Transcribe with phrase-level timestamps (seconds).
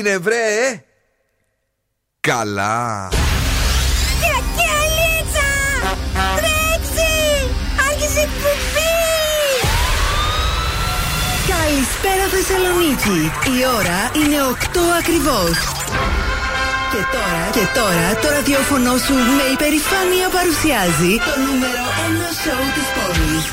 [0.00, 0.84] έγινε βρε
[2.20, 3.08] Καλά.
[4.20, 5.50] Κακιαλίτσα
[6.36, 7.12] Τρέξει
[7.90, 8.98] Άρχισε εκπομπή!
[11.48, 13.32] Καλησπέρα Θεσσαλονίκη.
[13.58, 15.79] Η ώρα είναι 8 ακριβώς
[16.92, 22.88] και τώρα, και τώρα το ραδιόφωνο σου με υπερηφάνεια παρουσιάζει το νούμερο 1 σοου της
[22.96, 23.44] πόλης.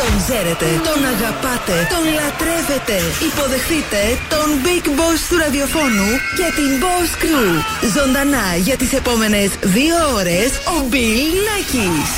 [0.00, 2.96] Τον ξέρετε, τον αγαπάτε, τον λατρεύετε.
[3.28, 4.00] Υποδεχτείτε
[4.32, 7.50] τον Big Boss του ραδιοφώνου και την Boss Crew.
[7.96, 12.10] Ζωντανά για τις επόμενες δύο ώρες ο Bill Nackis.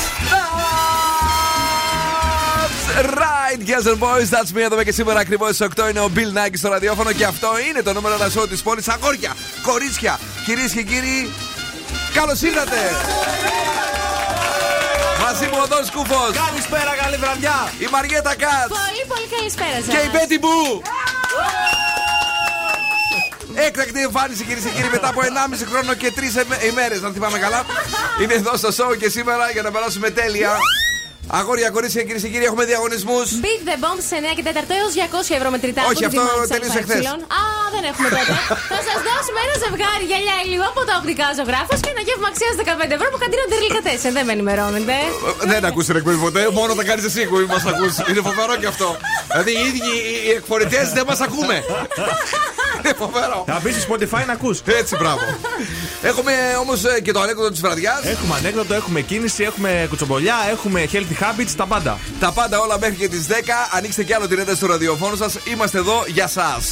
[3.51, 6.31] Right, girls and boys, that's me εδώ και σήμερα ακριβώς στις 8 είναι ο Bill
[6.37, 8.87] Nike στο ραδιόφωνο και αυτό είναι το νούμερο ένα show της πόλης.
[8.87, 11.31] Αγόρια, κορίτσια, κυρίες και κύριοι,
[12.13, 12.79] καλώς ήρθατε!
[15.21, 16.31] Μαζί μου ο Δόν Σκούφος.
[16.45, 17.71] Καλησπέρα, καλή βραδιά.
[17.79, 18.67] Η Μαριέτα Κάτ.
[18.67, 19.93] Πολύ, πολύ καλησπέρα σας.
[19.93, 20.81] Και η Μπέτι Μπού.
[23.53, 27.65] Έκτακτη εμφάνιση κυρίες και κύριοι μετά από 1,5 χρόνο και 3 ημέρες, να θυμάμαι καλά.
[28.21, 30.51] Είναι εδώ στο show και σήμερα για να περάσουμε τέλεια.
[31.27, 33.27] Αγόρια, κορίτσια, κυρίες και κύριοι, έχουμε διαγωνισμούς.
[33.45, 35.81] Beat the Bomb σε 9 και 4 έως 200 ευρώ μετρητά.
[35.91, 36.21] Όχι, αυτό
[36.53, 37.03] τελείωσε χθες.
[37.41, 37.43] Α,
[37.75, 38.33] δεν έχουμε τότε.
[38.73, 42.53] Θα σας δώσουμε ένα ζευγάρι γυαλιά ηλίου από τα οπτικά ζωγράφος και ένα γεύμα αξίας
[42.61, 44.09] 15 ευρώ που καντίνο τερλικατέσαι.
[44.17, 44.95] Δεν με ενημερώνετε.
[45.43, 47.99] Ε, δεν ακούσει την εκπομπή ποτέ, μόνο τα κάνεις εσύ που μας ακούσει.
[48.09, 48.87] Είναι φοβερό και αυτό.
[49.31, 49.91] Δηλαδή οι ίδιοι
[50.25, 51.55] οι εκφορητές δεν μας ακούμε.
[52.79, 53.39] Είναι φοβερό.
[53.51, 54.57] Θα μπεις στο Spotify να ακούς.
[54.81, 55.21] Έτσι, μπράβο.
[56.01, 56.33] Έχουμε
[56.63, 58.01] όμως ε, και το ανέκδοτο της βραδιάς.
[58.03, 60.79] Έχουμε ανέκδοτο, έχουμε κίνηση, έχουμε κουτσομπολιά, έχουμε
[61.11, 61.99] healthy habits, τα πάντα.
[62.19, 63.31] Τα πάντα όλα μέχρι και τις 10.
[63.71, 65.37] Ανοίξτε κι άλλο την ένταση στο ραδιοφόνο σας.
[65.43, 66.71] Είμαστε εδώ για σας.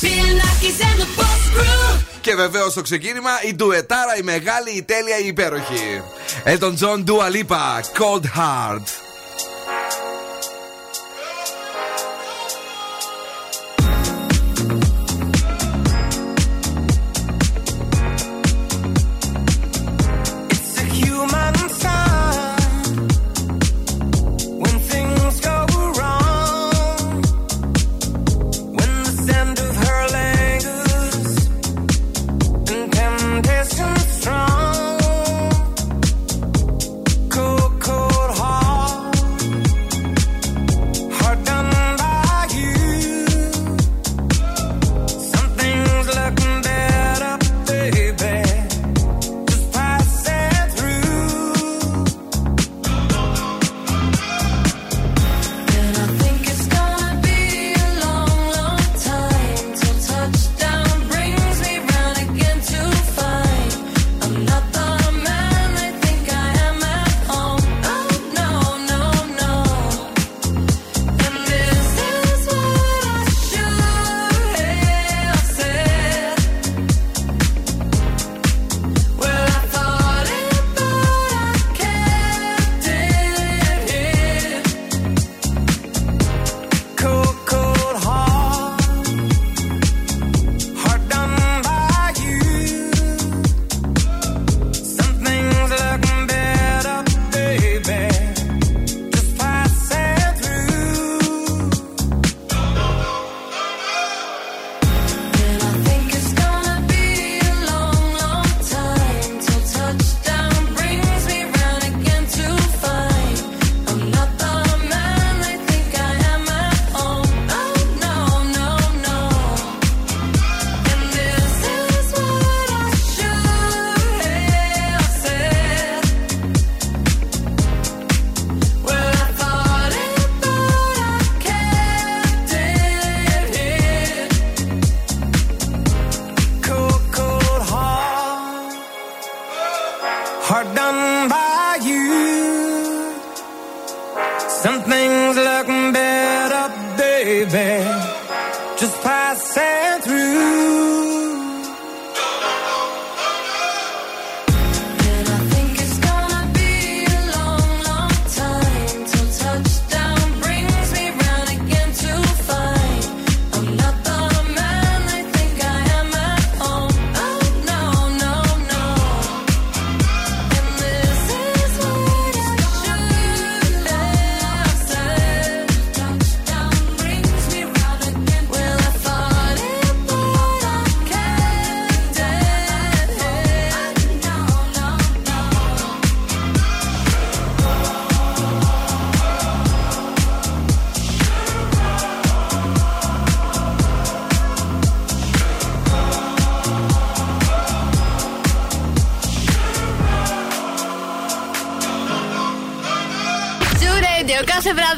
[2.21, 6.01] Και βεβαίως στο ξεκίνημα η ντουετάρα, η μεγάλη, η τέλεια, η υπέροχη.
[6.45, 9.08] Elton John Dua Lipa, Cold Heart.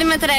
[0.04, 0.31] Κάθε βράδυ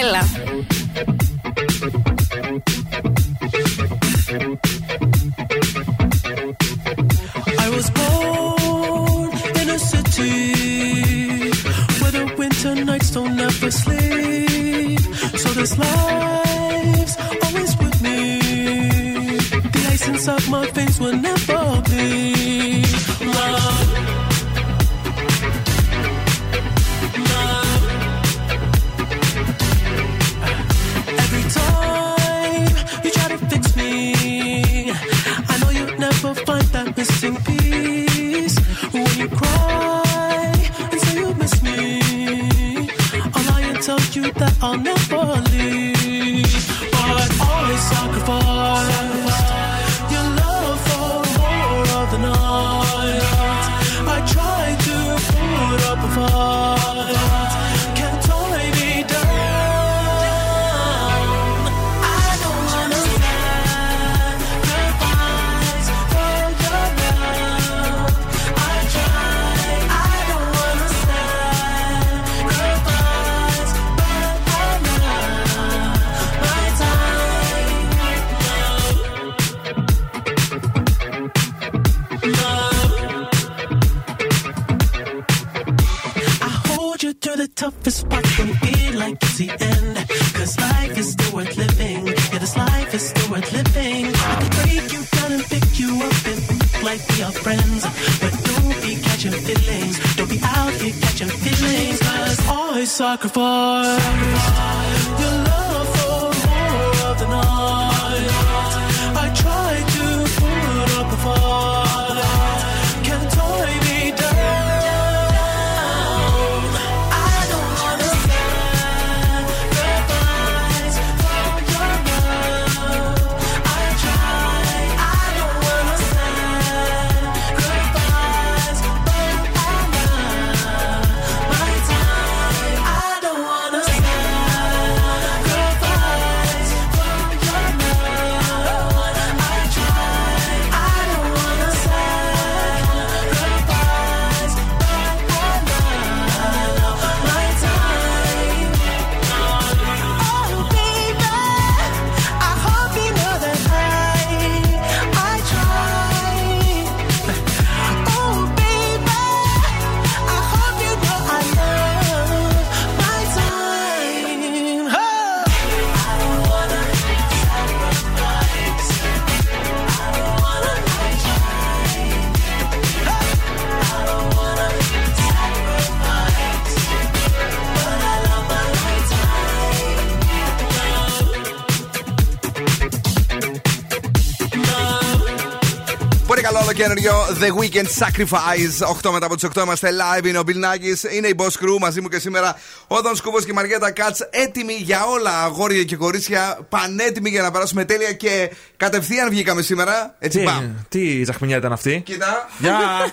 [187.42, 188.86] The Weekend Sacrifice.
[189.04, 190.26] 8 μετά από τις 8 είμαστε live.
[190.26, 193.44] Είναι ο Bill Nackis, είναι η Boss Crew μαζί μου και σήμερα ο Δον Σκούβος
[193.44, 194.20] και η Μαριέτα Κάτς.
[194.30, 196.58] Έτοιμοι για όλα, αγόρια και κορίτσια.
[196.68, 200.14] Πανέτοιμοι για να περάσουμε τέλεια και κατευθείαν βγήκαμε σήμερα.
[200.18, 200.74] Έτσι Τι, πάμε.
[200.88, 202.48] τι ζαχμινιά ήταν αυτή; Κοίτα.
[202.58, 202.78] Γεια!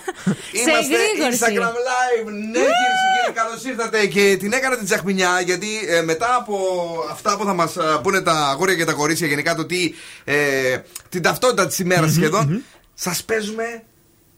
[0.60, 1.38] Είμαστε εγρήγορση.
[1.40, 2.24] Instagram live.
[2.26, 4.06] Ναι, κυρίε και κύριοι, καλώς ήρθατε.
[4.06, 6.56] Και την έκανα την τσαχμινιά γιατί ε, μετά από
[7.10, 9.94] αυτά που θα μας πούνε τα αγόρια και τα κορίτσια, γενικά το τι.
[10.24, 10.36] Ε,
[11.08, 12.64] την ταυτότητα της ημέρας σχεδόν,
[12.94, 13.82] σας παίζουμε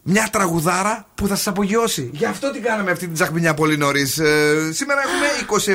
[0.02, 2.10] μια τραγουδάρα που θα σας απογειώσει.
[2.12, 4.18] Γι' αυτό την κάναμε αυτή την τσαχμινιά πολύ νωρίς.
[4.18, 5.74] Ε, σήμερα έχουμε 27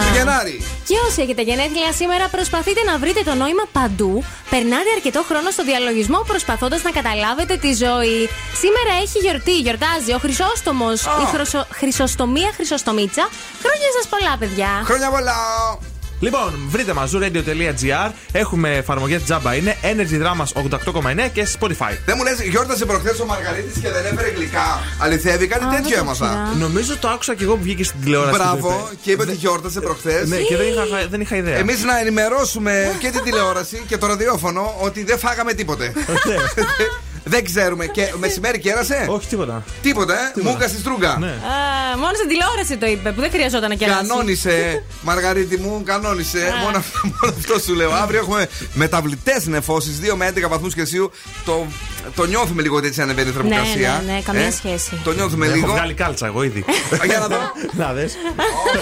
[0.00, 0.62] του Γενάρη.
[0.86, 4.24] Και όσοι έχετε γενέθλια σήμερα, προσπαθείτε να βρείτε το νόημα παντού.
[4.50, 8.28] Περνάτε αρκετό χρόνο στο διαλογισμό προσπαθώντας να καταλάβετε τη ζωή.
[8.62, 11.66] Σήμερα έχει γιορτή, γιορτάζει ο Χρυσόστομος, η χρυσο...
[11.70, 13.28] Χρυσοστομία Χρυσοστομίτσα.
[13.62, 14.82] Χρόνια σας πολλά, παιδιά.
[14.84, 15.95] Χρόνια πολλά!
[16.20, 18.10] Λοιπόν, βρείτε μας zooradio.gr.
[18.32, 19.54] Έχουμε εφαρμογέ τζάμπα.
[19.54, 21.92] Είναι Energy Dramas 88,9 και Spotify.
[22.06, 24.80] Δεν μου λες, γιόρτασε προχθές ο Μαργαρίτης και δεν έφερε γλυκά.
[24.98, 26.26] Αληθεύει, κάτι Α, τέτοιο δεν το έμαθα.
[26.26, 26.54] ήξερα.
[26.68, 28.36] Νομίζω το άκουσα και εγώ που βγήκε στην τηλεόραση.
[28.36, 30.28] Μπράβο, και είπε ότι γιόρτασε προχθές.
[30.28, 31.56] Ναι, και δεν είχα, δεν είχα ιδέα.
[31.56, 35.92] Εμείς να ενημερώσουμε και την τηλεόραση και το ραδιόφωνο ότι δεν φάγαμε τίποτε.
[37.28, 37.86] δεν ξέρουμε.
[37.86, 39.06] Και μεσημέρι κέρασε.
[39.08, 39.64] Όχι τίποτα.
[39.82, 40.32] Τίποτα, ε.
[40.42, 41.16] Μούκα στη στρούγκα.
[41.20, 41.26] Ναι.
[41.26, 44.06] Α, μόνο στην τηλεόραση το είπε, που δεν χρειαζόταν να κεράσει.
[44.06, 46.52] Κανόνισε, Μαργαρίτη μου, κανόνισε.
[46.64, 47.92] μόνο, αυτό- μόνο αυτό σου λέω.
[47.92, 51.10] Αύριο έχουμε μεταβλητές νεφώσεις, 2 με 11 βαθμούς Κελσίου.
[51.44, 51.66] Το,
[52.14, 54.02] το νιώθουμε λίγο ότι έτσι ανεβαίνει η θερμοκρασία.
[54.06, 55.00] ναι, ναι, καμία σχέση.
[55.04, 55.72] Το νιώθουμε Έχω λίγο.
[55.72, 56.64] βγάλει κάλτσα εγώ ήδη.
[57.02, 57.36] Α, Για να δω.
[57.84, 58.12] Να δες.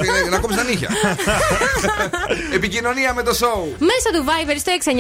[0.01, 0.89] Όχι, ναι, να κόψεις τα νύχια.
[2.55, 3.69] Επικοινωνία με το show.
[3.79, 4.91] Μέσα του Viber στο 694-6699-510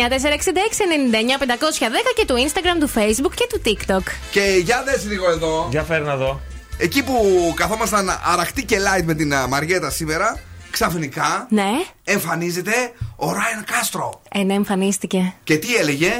[2.17, 4.03] και του Instagram, του Facebook και του TikTok.
[4.31, 5.67] Και για δες λίγο εδώ.
[5.71, 6.41] Για φέρει να δω.
[6.79, 7.14] Εκεί που
[7.57, 11.71] καθόμασταν αραχτή και light με την α, Μαριέτα σήμερα, ξαφνικά Ναι,
[12.05, 12.73] εμφανίζεται
[13.17, 14.23] ο Ράιν Κάστρο.
[14.33, 15.35] ένα εμφανίστηκε.
[15.45, 16.12] Και τι έλεγε,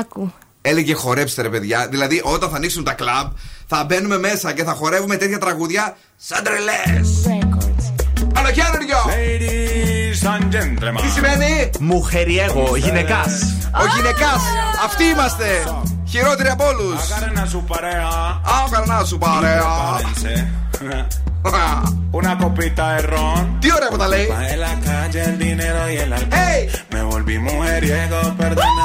[0.00, 0.32] Άκου.
[0.62, 1.88] έλεγε χορέψτε ρε παιδιά.
[1.90, 3.30] Δηλαδή όταν θα ανοίξουν τα κλαμπ
[3.66, 7.26] θα μπαίνουμε μέσα και θα χορεύουμε τέτοια τραγούδια σαν τρελές.
[8.34, 8.98] Καλοκαίριο!
[9.06, 11.00] Ladies and gentlemen.
[11.02, 13.42] Τι σημαίνει; Μουχεριέγο, γυναικάς.
[13.80, 14.42] Ο γυναικάς!
[14.84, 15.64] Αυτοί είμαστε!
[16.06, 17.12] Girotriopoulos.
[17.12, 18.40] Agarren a su pareja.
[18.40, 19.98] Agarren a su pareja.
[22.12, 23.60] Una copita de ron.
[23.60, 24.26] Dios, repótale.
[24.26, 24.76] de la
[26.90, 28.83] Me volví mujeriego, perdona.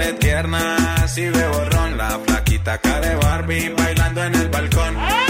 [0.00, 5.29] eres tierna, si ve borrón, la flaquita cara de Barbie bailando en el balcón.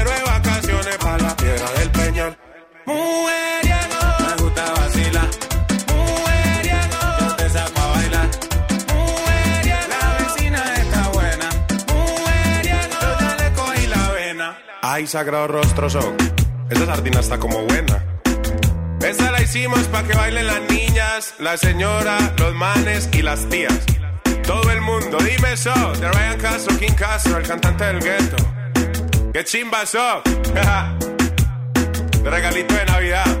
[15.01, 16.15] Ay, sagrado rostro son.
[16.69, 18.05] Esta sardina está como buena.
[19.03, 23.79] Esta la hicimos para que bailen las niñas, la señora, los manes y las tías.
[24.45, 25.73] Todo el mundo, dime eso.
[25.93, 28.35] De Ryan Castro, King Castro, el cantante del gueto.
[29.33, 29.81] ¡Qué chimba
[32.23, 33.40] de regalito de Navidad.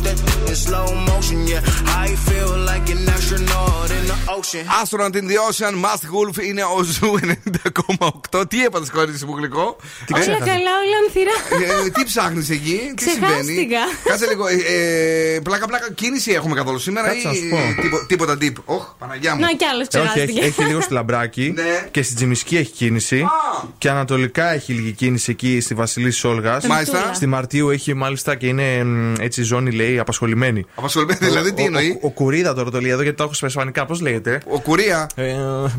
[4.81, 8.49] Astronaut in the Ocean, Must Wolf είναι ο Ζου 90,8.
[8.49, 9.75] Τι έπατε, κορίτσι μου γλυκό;
[10.05, 10.45] Τι Όλα ξέχασα.
[10.45, 11.85] καλά, όλα ανθυρά.
[11.85, 13.41] Ε, τι ψάχνεις εκεί, τι Ξεχάστηκα.
[13.43, 13.67] συμβαίνει;
[14.03, 14.47] Κάτσε λίγο.
[14.47, 14.55] Ε,
[15.35, 17.81] ε, πλάκα, πλάκα, κίνηση έχουμε καθόλου σήμερα Κάτσε να ή σου πω.
[17.81, 19.39] τίπο- τίποτα deep; Όχ, Παναγιά μου.
[19.41, 20.45] Να κι άλλος Ε, όχι, έχει, ξεχάστηκε.
[20.45, 21.87] έχει λίγο στη Λαμπράκη Ναι.
[21.91, 23.19] και στην Τζιμισκή έχει κίνηση.
[23.21, 23.27] Α.
[23.77, 26.65] Και ανατολικά έχει λίγη κίνηση εκεί στη Βασιλής Σόλγας.
[26.67, 27.11] Μάλιστα.
[27.13, 30.65] Στη Μαρτίου έχει μάλιστα και είναι μ, έτσι ζώνη, λέει, απασχολημένη.
[30.75, 33.33] Απασχολημένη, δηλαδή τι Ο- εννοεί; Ο, ο, Κουρίδα τώρα το λέει εδώ γιατί το έχω
[33.33, 33.85] στα ισπανικά.
[33.85, 35.07] Πώς λέγεται; Ο Κουρία.
[35.15, 35.35] Ε,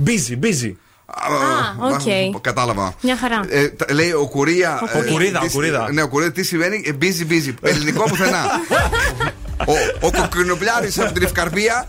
[0.07, 0.73] busy, busy.
[1.07, 1.93] Α,
[2.33, 2.41] οκ.
[2.41, 2.95] Κατάλαβα.
[3.01, 3.41] Μια χαρά.
[3.49, 4.81] Ε, τα- λέει ο Κουρία.
[4.95, 5.93] Ο ε, Κουρίδα, τι ο σι- Κουρίδα.
[5.93, 6.33] Ναι, ο Κουρίδα.
[6.33, 7.55] Τι σημαίνει ε, busy, busy.
[7.71, 8.45] Ελληνικό πουθενά.
[9.67, 11.87] Ο, ο κοκκινοπλιάρη από την Ευκαρπία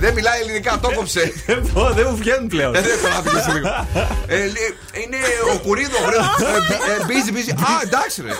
[0.00, 1.32] δεν μιλάει ελληνικά, το κόψε.
[1.46, 2.74] Δεν πω, δεν μου βγαίνουν πλέον.
[2.74, 3.86] Ε, Δεν κολλάθηκε σε λίγο.
[4.26, 4.68] Ε, λέει,
[5.04, 5.16] Είναι
[5.54, 5.98] ο Κουρίδο.
[6.06, 6.16] βρε.
[6.16, 7.52] Ε, μπι- ε, Busy, busy.
[7.62, 8.30] Α, εντάξει, ρε.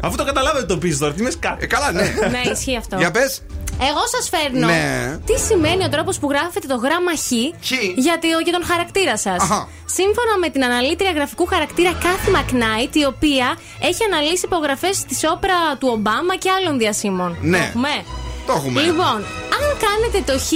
[0.00, 1.56] Αφού το καταλάβετε το πεις τώρα, τι με σκά.
[1.60, 2.02] Ε, Καλά, ναι.
[2.30, 2.96] Ναι, ισχύει αυτό.
[2.96, 3.42] Για πες.
[3.80, 4.66] Εγώ σας φέρνω.
[4.66, 5.16] Ναι.
[5.26, 7.28] Τι σημαίνει ο τρόπος που γράφετε το γράμμα Χ,
[7.68, 7.70] Χ.
[7.96, 9.42] για, το- για τον χαρακτήρα σας.
[9.42, 9.68] Αχα.
[9.98, 15.58] Σύμφωνα με την αναλύτρια γραφικού χαρακτήρα Κάθη Μακνάιτ, η οποία έχει αναλύσει υπογραφές στη όπρα
[15.78, 17.36] του Ομπάμα και άλλων διασύμων.
[17.40, 17.70] Ναι.
[17.72, 18.16] Το έχουμε;
[18.46, 18.80] Το έχουμε.
[18.82, 19.16] Λοιπόν,
[19.56, 20.52] αν κάνετε το Χ,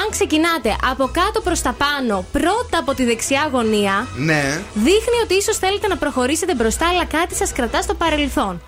[0.00, 4.60] αν ξεκινάτε από κάτω προς τα πάνω, πρώτα από τη δεξιά γωνία, Ναι.
[4.74, 8.62] δείχνει ότι ίσως θέλετε να προχωρήσετε μπροστά, αλλά κάτι σας κρατά στο παρελθόν.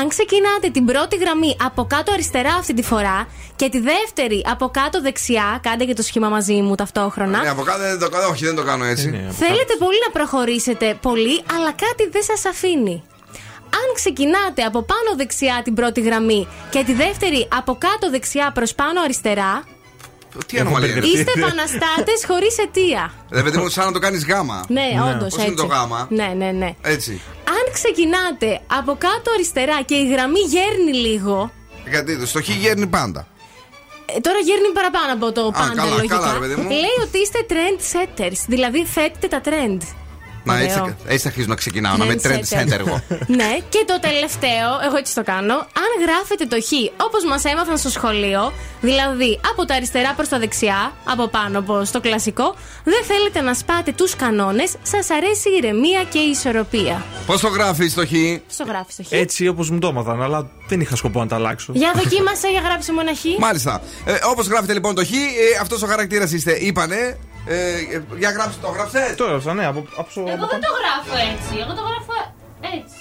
[0.00, 4.68] Αν ξεκινάτε την πρώτη γραμμή από κάτω αριστερά αυτή τη φορά και τη δεύτερη από
[4.68, 7.38] κάτω δεξιά, κάντε και το σχήμα μαζί μου ταυτόχρονα.
[7.42, 8.28] Ναι, από κάτω δεν το κάνω.
[8.28, 9.04] Όχι, δεν το κάνω έτσι.
[9.38, 13.02] Θέλετε πολύ να προχωρήσετε πολύ, αλλά κάτι δεν σας αφήνει.
[13.80, 18.74] Αν ξεκινάτε από πάνω δεξιά την πρώτη γραμμή και τη δεύτερη από κάτω δεξιά προς
[18.74, 19.64] πάνω αριστερά,
[20.46, 20.90] Τι ανομαλία.
[20.96, 21.06] είναι.
[21.06, 23.12] είστε επαναστάτες χωρίς αιτία.
[23.30, 24.64] Ρε παιδί μου, σαν να το κάνεις γάμα.
[24.68, 25.66] Ναι, όντως Πώς είναι έτσι.
[25.66, 26.74] το γάμα; Ναι, ναι, ναι.
[26.82, 27.20] Έτσι.
[27.48, 31.50] Αν ξεκινάτε από κάτω αριστερά και η γραμμή γέρνει λίγο,
[31.90, 33.26] Γιατί το στο χ γέρνει πάντα.
[34.16, 36.16] Ε, τώρα γέρνει παραπάνω από το πάντα καλά, λογικά.
[36.16, 36.68] καλά, ρε παιδί μου.
[36.68, 39.80] Λέει ότι είστε trend setters, δηλαδή θέτετε τα trend.
[40.46, 40.64] Να Ωραίο.
[40.64, 42.58] έτσι, έτσι αρχίζω να ξεκινάω, να με trend Trendsetter.
[42.58, 43.00] center εγώ.
[43.40, 45.54] ναι, και το τελευταίο, εγώ έτσι το κάνω.
[45.54, 46.70] Αν γράφετε το χ
[47.06, 51.82] όπως μας έμαθαν στο σχολείο, δηλαδή από τα αριστερά προς τα δεξιά, από πάνω όπω
[51.92, 52.54] το κλασικό,
[52.84, 57.04] δεν θέλετε να σπάτε τους κανόνες, σας αρέσει η ηρεμία και η ισορροπία.
[57.26, 58.10] Πώς το γράφεις το χ;
[58.46, 59.12] Στο γράφεις το χ.
[59.12, 61.72] Έτσι όπως μου το έμαθαν, αλλά δεν είχα σκοπό να τα αλλάξω.
[61.74, 63.38] Για δοκίμασε, για γράψε μου ένα χ.
[63.38, 63.82] Μάλιστα.
[64.04, 65.16] Ε, Όπως γράφετε λοιπόν το χ, ε,
[65.60, 67.18] αυτός ο χαρακτήρας είστε, είπανε.
[67.48, 67.56] Ε,
[67.94, 71.52] ε, για γράψτε το, γράψες; Το έγραψα, ναι, από, από, Εγώ δεν το γράφω έτσι.
[71.62, 72.14] Εγώ το γράφω
[72.76, 72.98] έτσι.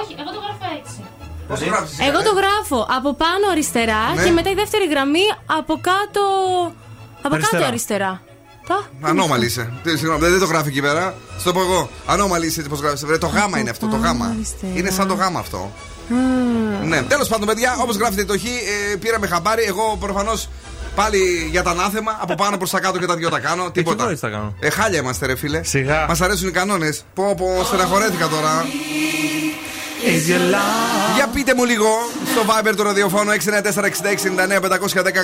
[0.00, 0.96] Όχι, εγώ το γράφω έτσι.
[1.48, 1.94] Πώς το γράφει.
[2.08, 4.24] Εγώ το γράφω από πάνω αριστερά Ναι.
[4.24, 5.26] και μετά η δεύτερη γραμμή
[5.58, 6.22] από κάτω.
[7.22, 7.58] Από Αριστερά.
[7.58, 8.12] κάτω αριστερά.
[8.66, 8.78] Τα.
[9.10, 9.72] Ανώμαλη είσαι.
[9.82, 11.14] Τι, Συγγνώμη, δεν δεν το γράφει εκεί πέρα.
[11.38, 11.88] Στο πω εγώ.
[12.06, 13.00] Ανώμαλη είσαι, πώς γράφεις.
[13.20, 14.26] Το γάμα είναι αυτό, το γάμα.
[14.26, 14.72] αριστερά.
[14.74, 15.72] Είναι σαν το γάμα αυτό.
[16.84, 19.62] Ναι, τέλος πάντων, παιδιά, όπως γράφετε το χ, ε, πήραμε χαμπάρι.
[19.64, 20.48] Εγώ προφανώς
[20.94, 23.70] πάλι για τα ανάθεμα, από πάνω προς τα κάτω και τα δυο τα κάνω.
[23.70, 24.02] Τίποτα.
[24.02, 24.54] εγώ έτσι τα κάνω.
[24.60, 25.62] Ε, χάλια είμαστε, ρε φίλε.
[25.62, 26.04] Σιγά.
[26.08, 27.04] Μας αρέσουν οι κανόνες.
[27.14, 28.64] Πω, πω, στεναχωρέθηκα τώρα.
[31.14, 31.86] Για πείτε μου λίγο
[32.32, 33.36] στο Viber του ραδιοφώνου 694-6699-510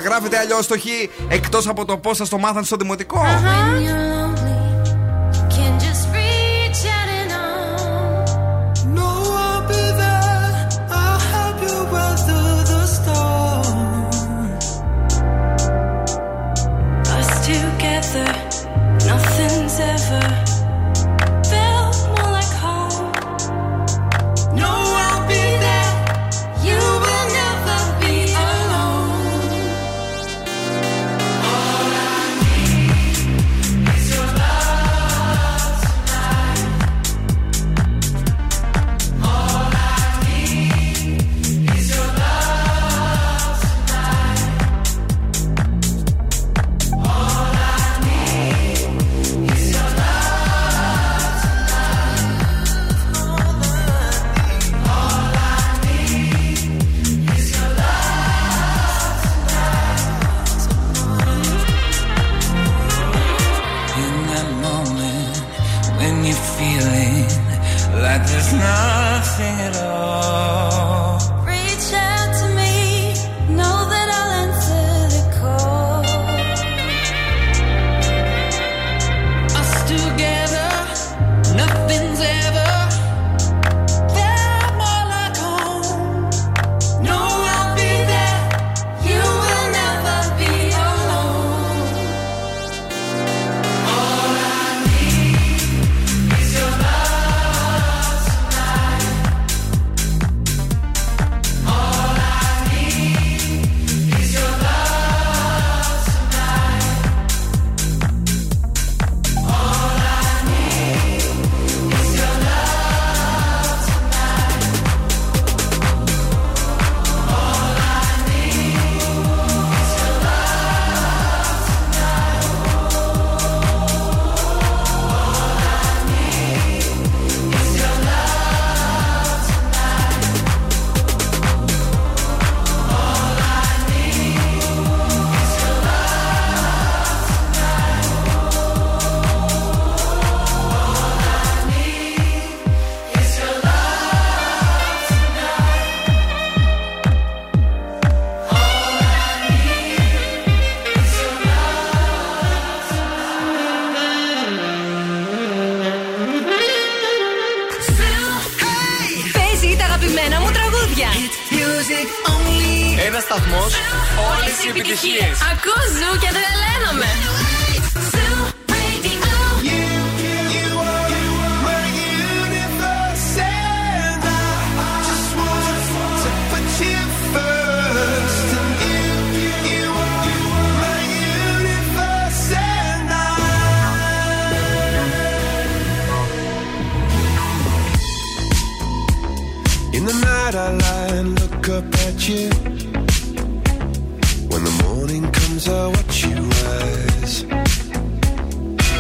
[0.05, 0.85] γράφετε αλλιώς το χ
[1.29, 3.23] εκτός από το πώς σας το μάθαν στο δημοτικό.
[3.23, 4.20] Can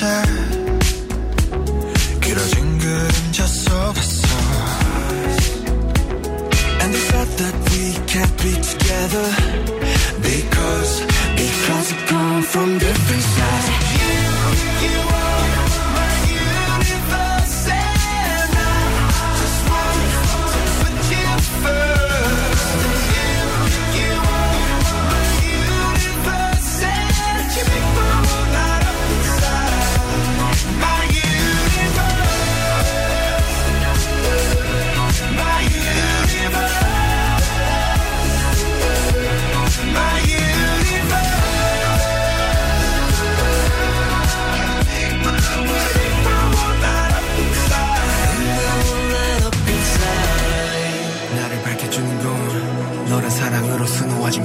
[0.00, 0.04] 편했었지
[2.20, 4.26] 길어진 그림자 속에서
[6.80, 9.26] And the thought that we can't be together
[10.22, 11.00] Because,
[11.36, 13.49] because we come from different sides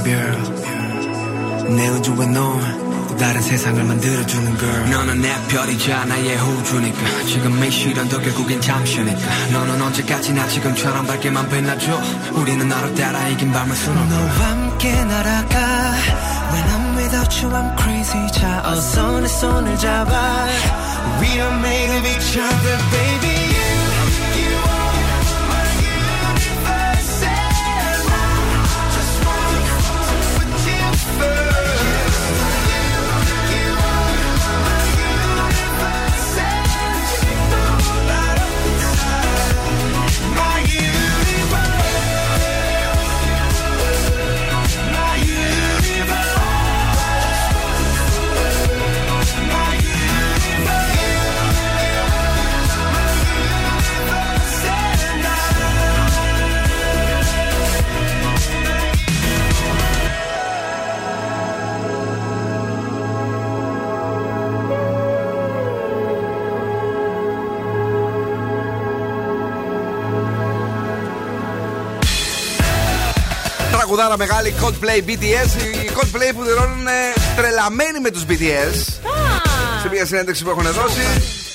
[0.07, 0.66] 별
[1.69, 7.25] 내 우주에 넌또 다른 세상을 만들어주는 걸 너는 내 별이자 나의 호주니까.
[7.27, 9.21] 지금 이 시련도 결국엔 잠시니까.
[9.53, 12.01] 너는 언제까지나 지금처럼 밝게만 빛나줘.
[12.35, 14.09] 우리는 너를 따라 이긴 밤을 수놓고.
[14.09, 15.59] 너와 함께 날아가.
[16.53, 18.27] When I'm without you I'm crazy.
[18.33, 20.47] 자 어서 내 손을 잡아.
[21.21, 23.46] We are made of each other baby
[74.16, 75.62] Τραγουδάρα μεγάλη Coldplay BTS.
[75.85, 76.87] Οι Coldplay που δηλώνουν
[77.37, 78.74] τρελαμένοι με τους BTS.
[79.83, 81.00] Σε μια συνέντευξη που έχουν δώσει.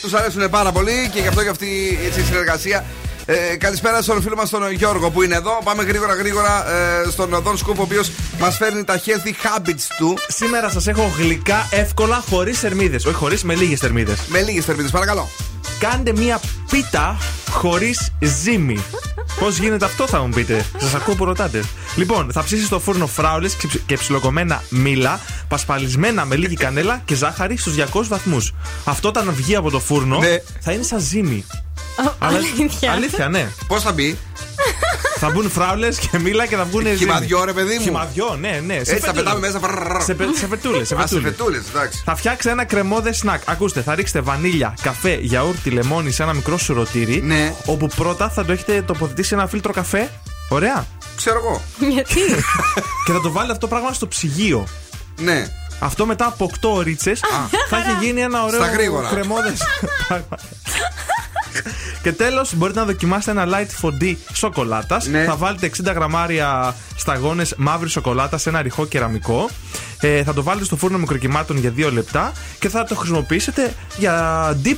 [0.02, 2.86] Τους αρέσουν πάρα πολύ και γι' αυτό και αυτή έτσι, η συνεργασία.
[3.26, 5.60] Ε, καλησπέρα στον φίλο μας τον Γιώργο που είναι εδώ.
[5.64, 10.18] Πάμε γρήγορα γρήγορα ε, στον Οδόν Σκούπ, ο οποίος μας φέρνει τα healthy habits του.
[10.28, 13.06] Σήμερα σας έχω γλυκά εύκολα χωρίς θερμίδες.
[13.06, 14.20] Όχι χωρίς, με λίγες θερμίδες.
[14.28, 15.30] Με λίγες θερμίδες, παρακαλώ.
[15.80, 16.40] Κάντε μία
[16.72, 17.18] πίτα
[17.50, 18.84] χωρίς ζύμη.
[19.40, 20.66] Πώς γίνεται αυτό, θα μου πείτε.
[20.78, 21.64] Σας ακούω που ρωτάτε.
[21.96, 23.50] Λοιπόν, θα ψήσεις στο φούρνο φράουλε
[23.86, 28.54] και ψιλοκομμένα μήλα, πασπαλισμένα με λίγη κανέλα και ζάχαρη στους 200 βαθμούς.
[28.86, 30.38] Αυτό όταν βγει από το φούρνο Ναι.
[30.60, 31.46] θα είναι σαν ζύμη.
[31.96, 32.92] Αλλά- Αλήθεια.
[32.92, 33.50] Αλήθεια, ναι.
[33.68, 34.18] Πώς θα μπει,
[35.20, 36.96] θα μπουν φράουλες και μήλα και θα βγουν ζύμη.
[36.98, 37.82] Χυμαδιό, ρε παιδί μου.
[37.82, 38.74] Χυμαδιό, ναι, ναι.
[38.74, 39.24] Σε Έτσι θα φετούλες.
[39.24, 39.60] πετάμε μέσα.
[39.60, 40.02] πρρρρρ.
[40.02, 40.84] Σε, πε- σε φετούλε.
[40.84, 41.24] Σε Α, σε φετούλες.
[41.32, 42.02] φετούλε, εντάξει.
[42.06, 43.42] Θα φτιάξει ένα κρεμόδε σνακ.
[43.46, 47.22] Ακούστε, θα ρίξετε βανίλια, καφέ, γιαούρτι, λεμόνι σε ένα μικρό σουρωτήρι.
[47.22, 47.54] Ναι.
[47.66, 50.10] Όπου πρώτα θα το έχετε τοποθετήσει σε ένα φίλτρο καφέ.
[50.50, 50.86] Ωραία.
[51.26, 51.62] Ξέρω εγώ.
[51.92, 52.20] Γιατί;
[53.06, 54.68] και θα το βάλετε αυτό το πράγμα στο ψυγείο.
[55.20, 55.48] Ναι.
[55.80, 57.20] Αυτό μετά από 8 ρίτσες
[57.70, 59.10] θα έχει γίνει ένα ωραίο Στα γρήγορα.
[59.10, 59.62] κρεμόδες
[60.08, 60.38] πράγμα.
[62.04, 65.06] Και τέλος, μπορείτε να δοκιμάσετε ένα light φοντί σοκολάτας.
[65.06, 65.24] Ναι.
[65.24, 69.50] Θα βάλετε 60 γραμμάρια σταγόνες μαύρη σοκολάτα σε ένα ρηχό κεραμικό.
[70.00, 74.58] Ε, θα το βάλετε στο φούρνο μικροκυμάτων για 2 λεπτά και θα το χρησιμοποιήσετε για
[74.64, 74.78] dip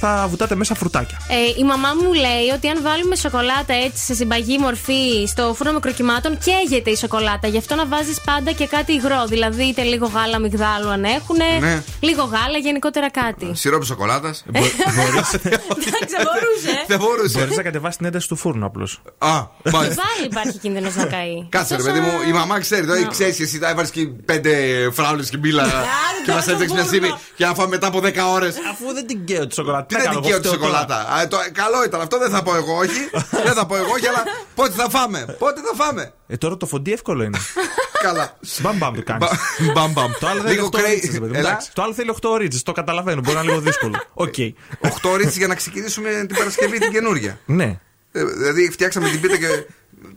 [0.00, 1.18] θα βουτάτε μέσα φρουτάκια.
[1.28, 5.72] Ε, η μαμά μου λέει ότι αν βάλουμε σοκολάτα έτσι σε συμπαγή μορφή στο φούρνο
[5.72, 7.48] μικροκυμάτων, καίγεται η σοκολάτα.
[7.48, 9.24] Γι' αυτό να βάζεις πάντα και κάτι υγρό.
[9.28, 11.82] Δηλαδή είτε λίγο γάλα μυγδάλου αν έχουν, Ναι.
[12.00, 13.50] λίγο γάλα, γενικότερα κάτι.
[13.54, 14.44] Σιρόπι σοκολάτας.
[14.48, 15.40] Εντάξει, θα μπορούσε.
[16.90, 17.38] Δεν μπορούσε.
[17.38, 19.00] Μπορείς να κατεβάσεις την ένταση του φούρνου απλώς.
[19.18, 20.02] Α, Και μάλιστα.
[20.02, 21.46] πάλι υπάρχει κίνδυνος να καεί.
[21.48, 22.80] Κάτσε ρε Τόσο- παιδί μου, η μαμά ξέρει.
[22.80, 24.50] Δηλαδή ξέρεις εσύ θα έβαλες και πέντε
[24.92, 25.64] φράουλες και μπύλα
[26.24, 27.04] και μας το έτρεξε μια φούρνο.
[27.06, 28.54] ζύμη και να φάμε μετά από 10 ώρες.
[28.70, 29.86] Αφού δεν την καίω τη σοκολάτα.
[29.96, 33.10] Τι δεν δικαίω τη σοκολάτα; Α, το- Καλό ήταν αυτό, δεν θα πω εγώ, όχι.
[33.46, 34.22] Δεν θα πω εγώ, όχι, αλλά
[34.54, 35.36] πότε θα φάμε.
[35.38, 36.12] Πότε θα φάμε.
[36.26, 37.38] Ε, τώρα το φοντί εύκολο είναι.
[38.06, 38.36] Καλά.
[38.60, 39.28] Μπαμ μπαμ το κάνεις.
[39.28, 40.10] Μπα- Μπαμ μπαμ.
[40.20, 41.38] Το άλλο θέλει Λίγο 8 κρέι- ρίτσες, ρε παιδί μου.
[41.38, 41.48] Έλα.
[41.48, 42.62] Εντάξει, Το άλλο θέλει 8 ρίτσε.
[42.62, 43.20] Το καταλαβαίνω.
[43.20, 43.94] Μπορεί να είναι λίγο δύσκολο.
[44.14, 44.34] Οκ.
[44.80, 47.38] 8 ώρες για να ξεκινήσουμε την Παρασκευή την καινούργια.
[47.46, 47.78] Ναι.
[48.12, 49.46] Ε, Δηλαδή φτιάξαμε την πίτα και.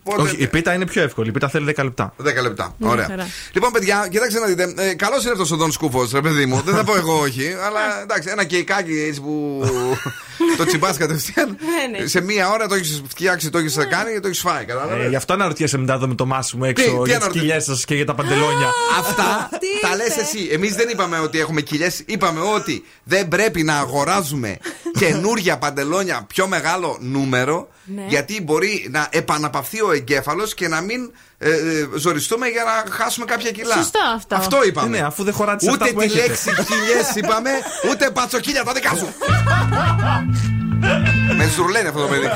[0.04, 1.30] Πότε- Όχι, η πίτα είναι πιο εύκολη.
[1.30, 2.14] Η πίτα θέλει 10 λεπτά.
[2.18, 2.76] 10 λεπτά.
[2.78, 3.06] Μια Ωραία.
[3.06, 3.28] χαρά.
[3.52, 4.74] Λοιπόν, παιδιά, κοιτάξτε να δείτε.
[4.78, 6.62] Ε, Καλός είναι αυτός ο Δον Σκούφος, ρε παιδί μου.
[6.66, 7.56] Δεν θα πω εγώ όχι.
[7.66, 9.64] Αλλά εντάξει, ένα κεϊκάκι έτσι που
[10.58, 11.48] το τσιμπάς κατευθείαν.
[11.92, 12.08] Ναι, ναι.
[12.08, 14.62] Σε μία ώρα το έχεις φτιάξει, το έχεις κάνει και το έχεις φάει.
[14.62, 15.08] Ε, Κατάλαβε.
[15.08, 17.40] γι' αυτό αναρωτιέσαι μετά εδώ με το μάσι μου έξω Τι- τι για τις αναρωτιέσαι;
[17.46, 18.70] κοιλιές σας και για τα παντελόνια.
[19.00, 20.48] Αυτά Τι τα λες είπε; εσύ.
[20.52, 22.04] Εμείς δεν είπαμε ότι έχουμε κοιλιές.
[22.06, 24.58] Είπαμε ότι δεν πρέπει να αγοράζουμε
[25.00, 27.68] καινούρια παντελόνια πιο μεγάλο νούμερο.
[27.86, 28.06] Ναι.
[28.08, 31.56] Γιατί μπορεί να επαναπαυθεί ο εγκέφαλος και να μην ε, ε,
[31.98, 33.76] ζοριστούμε για να χάσουμε κάποια κιλά.
[33.76, 34.36] Σωστό αυτό.
[34.36, 34.98] Αυτό είπαμε.
[34.98, 36.28] Ναι, αφού δεν χωράτε σε Ούτε αυτά που τη έχετε.
[36.28, 37.50] λέξη χιλιές είπαμε,
[37.92, 39.08] ούτε πατσοκίλια τα δικά σου.
[41.38, 42.28] Με ζουρλένει αυτό το παιδί.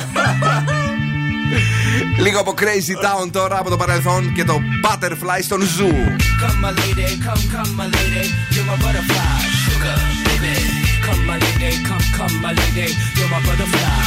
[2.19, 5.93] Λίγο από Crazy Town τώρα από το παρελθόν και το Butterfly στον Zoo.
[6.41, 10.55] Come my lady, come, come my lady, you're my butterfly, sugar, baby.
[11.05, 14.06] Come my lady, come, come my lady, you're my butterfly,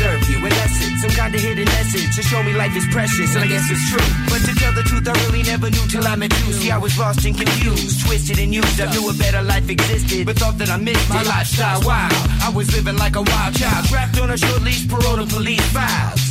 [0.00, 3.34] Don't you, unless it's some kind of hidden message to show me life is precious,
[3.34, 4.08] and I guess it's true.
[4.32, 6.54] But to tell the truth, I really never knew till I met you.
[6.54, 8.80] See, I was lost and confused, twisted and used.
[8.80, 11.82] I knew a better life existed, but thought that I missed my lifestyle.
[11.84, 15.26] Wild, I was living like a wild child, trapped on a short leash, parole to
[15.26, 16.30] police files.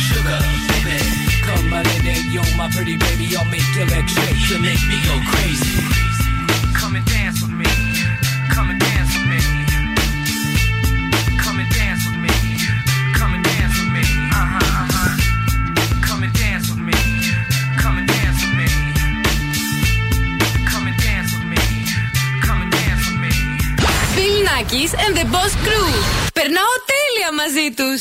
[0.10, 0.98] sugar, baby.
[1.46, 3.26] Come my lady, you're my pretty baby.
[3.36, 4.40] I'll make your legs shake.
[4.50, 5.76] You make me go crazy.
[6.78, 7.72] Come and dance with me.
[8.54, 9.40] Come and dance with me.
[11.42, 12.34] Come and dance with me.
[13.18, 14.04] Come and dance with me.
[14.40, 15.12] Uh huh, uh huh.
[16.06, 16.98] Come and dance with me.
[17.82, 18.68] Come and dance with me.
[20.70, 21.64] Come and dance with me.
[22.46, 23.32] Come and dance with me.
[24.16, 25.90] Bill Nackis and the Boss Crew.
[26.32, 28.00] Περνάω τέλεια μαζί τους.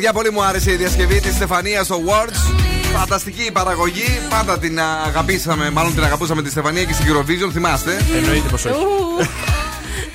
[0.00, 2.54] Παιδιά, πολύ μου άρεσε η διασκευή της Στεφανίας στο Words.
[2.98, 4.20] Φανταστική η παραγωγή.
[4.30, 8.04] Πάντα την αγαπήσαμε, μάλλον την αγαπούσαμε τη Στεφανία και στην Eurovision, θυμάστε.
[8.16, 8.74] Εννοείται πως όχι.
[8.74, 9.26] Ου.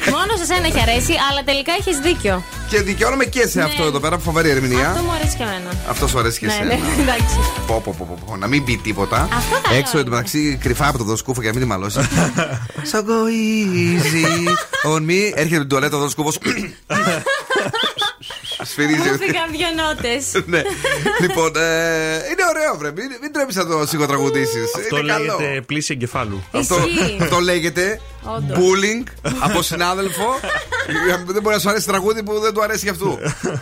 [0.09, 2.43] Μόνο σε σένα έχει αρέσει, αλλά τελικά έχεις δίκιο.
[2.69, 4.89] Και δικαιώνομαι και σε αυτό εδώ πέρα, φοβερή ερμηνεία.
[4.89, 5.69] Αυτό μου αρέσει και εμένα.
[5.89, 6.67] Αυτό σου αρέσει και Ναι, εσένα.
[6.67, 7.35] ναι, εντάξει.
[7.67, 9.27] Πω, πω, πω, πω, πω, να μην πει τίποτα.
[9.33, 11.99] Αυτό καλό Έξω εντωμεταξύ κρυφά από το δοσκούφο για να μην τη μαλώσει.
[12.91, 14.49] So go easy
[14.93, 15.31] on me.
[15.35, 16.31] Έρχεται την τουαλέτα ο δοσκούφο.
[18.75, 18.97] Σφυρίζει.
[19.09, 20.23] Μου φύγαν δύο νότες.
[20.53, 20.61] ναι.
[21.21, 21.61] Λοιπόν, ε,
[22.31, 22.91] είναι ωραίο, βρε.
[22.91, 24.75] Μην, μην τρέπεις να το σιγοτραγουδήσεις.
[24.75, 25.23] Αυτό Είναι καλό.
[25.37, 26.43] λέγεται πλήση εγκεφάλου.
[26.51, 27.17] Αυτό, Ισχύει.
[27.21, 28.57] αυτό λέγεται Όντως.
[28.57, 29.03] bullying
[29.39, 30.39] από συνάδελφο.
[31.27, 33.17] δεν μπορεί να σου αρέσει τραγούδι που δεν του αρέσει για αυτού.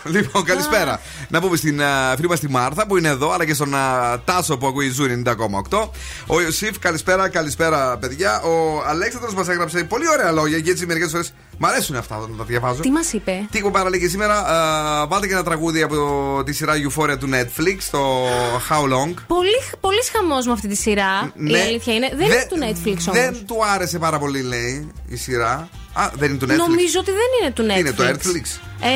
[0.05, 0.99] λοιπόν, καλησπέρα.
[1.30, 4.20] Να πούμε στην α, φίλη μας τη Μάρθα που είναι εδώ, αλλά και στον α,
[4.26, 5.24] Τάσο που ακούει Ζούρι
[5.70, 5.88] 90,8.
[6.28, 8.41] Ο Ιωσήφ, καλησπέρα, καλησπέρα, παιδιά.
[8.41, 12.38] Ο Αλέξανδρος μας έγραψε πολύ ωραία λόγια και έτσι μερικές φορές μ' αρέσουν αυτά όταν
[12.38, 12.82] τα διαβάζω.
[12.82, 16.74] Τι μας είπε; Τι έχω παραλέγει σήμερα, α, βάλτε και ένα τραγούδι από τη σειρά
[16.74, 18.26] Euphoria του Netflix, το
[18.70, 19.14] How Long.
[19.28, 21.34] Πολύ, πολύ χαμός με αυτή τη σειρά.
[21.36, 22.10] Η αλήθεια είναι.
[22.16, 23.06] Δεν είναι του Netflix όμως.
[23.06, 23.22] Ναι.
[23.22, 25.70] Δεν του άρεσε πάρα πολύ, λέει η σειρά.
[25.93, 26.58] Α, δεν είναι του Netflix.
[26.58, 27.80] Νομίζω ότι δεν είναι του Netflix.
[27.80, 28.45] Είναι το Netflix.
[28.82, 28.89] Ε,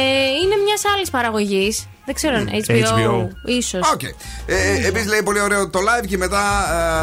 [0.43, 1.87] είναι μιας άλλης παραγωγής.
[2.07, 2.73] Δεν ξέρω αν HBO.
[2.73, 3.27] HBO.
[3.45, 3.91] ίσως.
[3.93, 4.03] Οκ.
[4.45, 6.41] Ε, Επίσης λέει πολύ ωραίο το live και μετά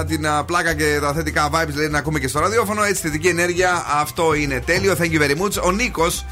[0.00, 2.82] ε, την α, πλάκα και τα θετικά vibes λέει να ακούμε και στο ραδιόφωνο.
[2.82, 3.84] Έτσι θετική ενέργεια.
[4.00, 4.96] Αυτό είναι τέλειο.
[4.98, 5.62] Thank you very much.
[5.64, 6.24] Ο Νίκος.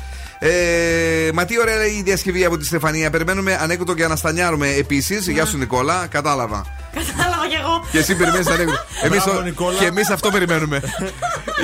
[0.44, 3.10] Ε, μα τι ωραία η διασκευή από τη Στεφανία.
[3.10, 5.28] Περιμένουμε ανέκδοτο και αναστανιάρουμε επίσης.
[5.28, 6.06] Γεια σου Νικόλα.
[6.10, 6.64] Κατάλαβα.
[7.16, 7.84] Κατάλαβα κι εγώ.
[7.90, 8.78] Και εσύ περιμένεις ανέκδοτο.
[9.04, 9.78] Εμείς, Μπράβο, ο- Νικόλα.
[9.78, 10.80] και εμείς αυτό περιμένουμε.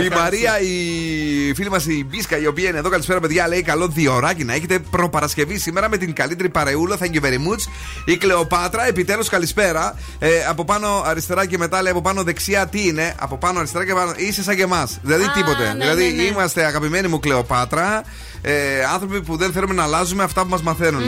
[0.04, 3.88] η Μαρία, η φίλη μας η Μπίσκα, η οποία είναι εδώ, καλησπέρα παιδιά, λέει καλό
[3.88, 6.96] διωράκι να έχετε προπαρασκευή σήμερα με την καλύτερη παρεούλα.
[7.00, 7.62] Thank you very much.
[8.04, 9.94] Η Κλεοπάτρα, επιτέλους καλησπέρα.
[10.18, 13.84] Ε, από πάνω αριστερά και μετά λέει από πάνω δεξιά τι είναι; Από πάνω αριστερά
[13.84, 14.12] και πάνω.
[14.16, 14.98] Είσαι σαν και εμάς.
[15.02, 15.64] Δηλαδή Α, τίποτε.
[15.72, 16.28] ναι, δηλαδή ναι, ναι.
[16.28, 18.02] είμαστε αγαπημένοι μου Κλεοπάτρα.
[18.42, 21.02] Ε, άνθρωποι που δεν θέλουμε να αλλάζουμε αυτά που μας μαθαίνουν.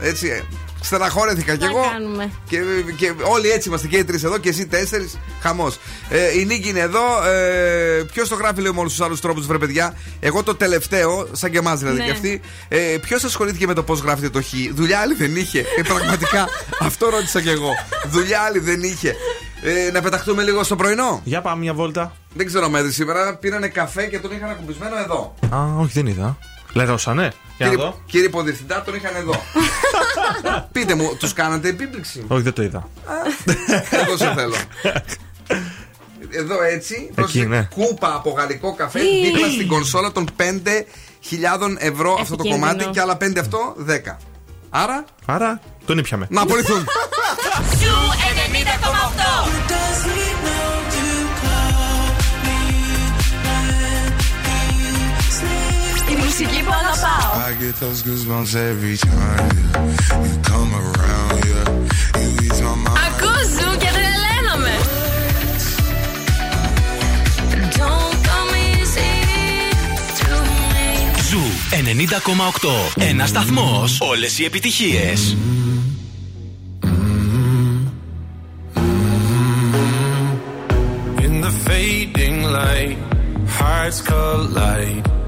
[0.00, 0.28] Έτσι.
[0.28, 0.40] ε,
[0.84, 1.80] Στεναχώρεθηκα κι Τι εγώ.
[1.80, 2.30] να κάνουμε.
[2.48, 2.58] Και,
[2.96, 5.18] και όλοι έτσι είμαστε και οι τρεις εδώ και εσύ τέσσερις.
[5.42, 5.78] Χαμός.
[6.08, 7.00] Ε, η Νίκη είναι εδώ.
[7.26, 11.28] Ε, Ποιος το γράφει, λέω, με όλους τους άλλους τρόπους, βρε παιδιά; Εγώ το τελευταίο,
[11.32, 12.04] σαν και εμάς δηλαδή Ναι.
[12.04, 12.40] και αυτή.
[12.68, 15.58] Ε, Ποιος ασχολήθηκε με το πώς γράφετε το χ; Δουλειά άλλη δεν είχε.
[15.78, 16.48] Ε, πραγματικά.
[16.88, 17.70] αυτό ρώτησα κι εγώ.
[18.06, 19.14] Δουλειά άλλη δεν είχε.
[19.62, 22.16] Ε, να πεταχτούμε λίγο στο πρωινό; Για πάμε μια βόλτα.
[22.34, 23.36] Δεν ξέρω με είδε σήμερα.
[23.36, 25.34] Πήρανε καφέ και τον είχαν ακουμπισμένο εδώ.
[25.54, 26.38] Α, όχι, δεν είδα.
[26.72, 27.32] Λερώσανε.
[27.56, 28.00] Για να Κύριε, δω.
[28.06, 29.42] κύριε Υποδιευθυντά, τον είχαν εδώ.
[30.72, 32.88] Πείτε μου, τους κάνατε επίπληξη; Όχι, δεν το είδα.
[34.00, 34.54] Εδώ σε θέλω.
[36.30, 37.68] Εδώ έτσι, πρόσεξε, ναι.
[37.74, 39.24] κούπα από γαλλικό καφέ Ή.
[39.30, 40.44] δίπλα στην κονσόλα των 5.000
[41.78, 42.52] ευρώ αυτό το Επικίνδυνο.
[42.54, 44.16] κομμάτι και άλλα 5 αυτό 10.
[44.70, 46.26] Άρα, Άρα τον ήπιαμε.
[46.30, 46.84] να απολυθούν.
[56.32, 57.30] μουσική που αγαπάω.
[57.48, 60.26] I get those goosebumps every time yeah.
[60.26, 61.38] you come around.
[61.50, 61.66] Yeah,
[62.22, 62.98] you ease my mind.
[63.06, 64.74] Ακούς Ζου και τρελαίνομαι.
[67.78, 69.12] Don't come easy
[70.20, 70.32] to
[70.74, 70.88] me.
[71.28, 71.44] Ζου
[72.96, 73.02] 90,8.
[73.08, 73.84] Ένα σταθμό.
[73.98, 75.12] Όλες οι επιτυχίες.
[81.24, 82.98] In the fading light,
[83.58, 85.11] hearts collide.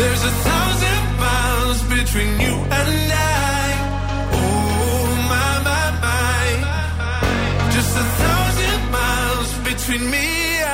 [0.00, 3.66] There's a thousand miles between you and I.
[4.40, 6.46] Oh my my my,
[7.76, 10.28] just a thousand miles between me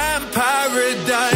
[0.07, 1.36] and paradise.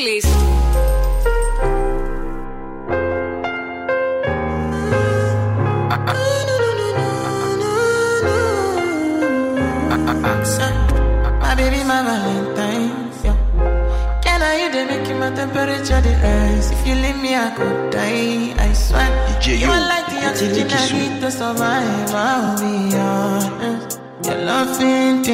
[0.00, 0.24] εκπομπή της πόλης.
[11.42, 12.90] My baby, my Valentine.
[13.24, 13.36] Yeah.
[14.24, 16.68] Can I you they making my temperature the rise?
[16.74, 18.54] If you leave me, I could die.
[18.66, 19.10] I swear.
[19.62, 22.10] you are like the oxygen I need to survive.
[22.28, 24.00] I'll be honest.
[24.26, 25.28] Your love ain't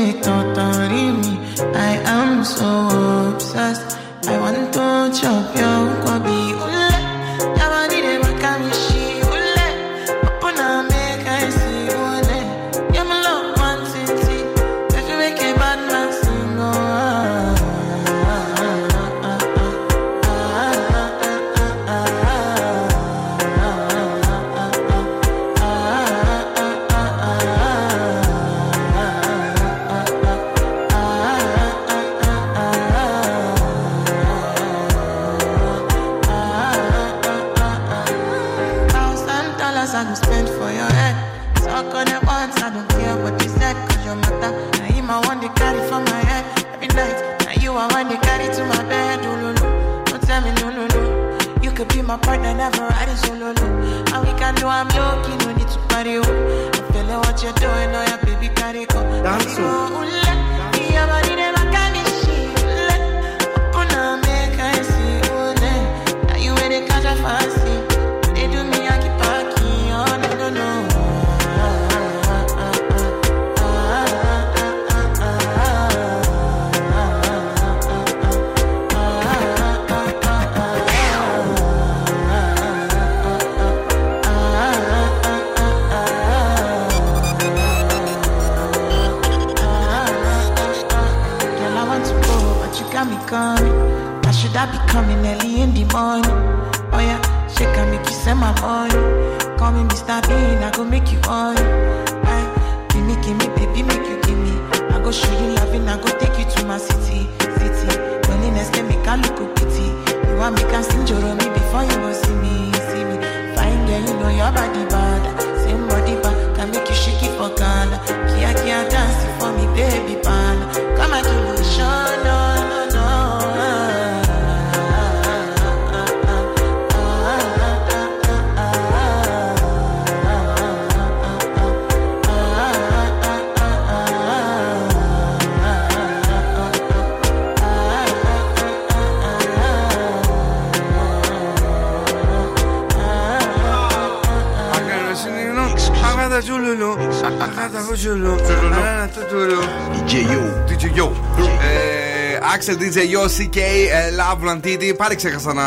[153.01, 154.93] Yo, CK, ε, Love Lantiti.
[154.97, 155.63] Πάλι ξέχασα να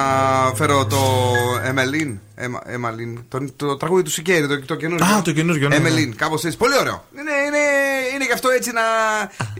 [0.54, 0.98] φέρω το
[1.70, 2.16] Emeline.
[2.34, 3.22] Εμα- Emeline.
[3.28, 5.04] Το, το τραγούδι του CK, το, το καινούριο.
[5.06, 5.88] Α, το καινούριο, ναι, ναι.
[5.90, 6.56] Emeline, κάπως έτσι.
[6.56, 7.04] Πολύ ωραίο.
[7.18, 7.62] Είναι, είναι,
[8.14, 8.82] είναι γι' αυτό έτσι να,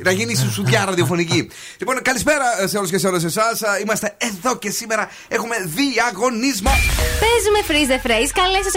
[0.02, 1.48] να γίνει σου σουδιά ραδιοφωνική.
[1.80, 3.60] λοιπόν, καλησπέρα σε όλους και σε όλες εσάς.
[3.82, 6.70] Είμαστε εδώ και σήμερα έχουμε διαγωνισμό.
[7.22, 8.30] Παίζουμε freeze the phrase.
[8.40, 8.74] Καλέ σας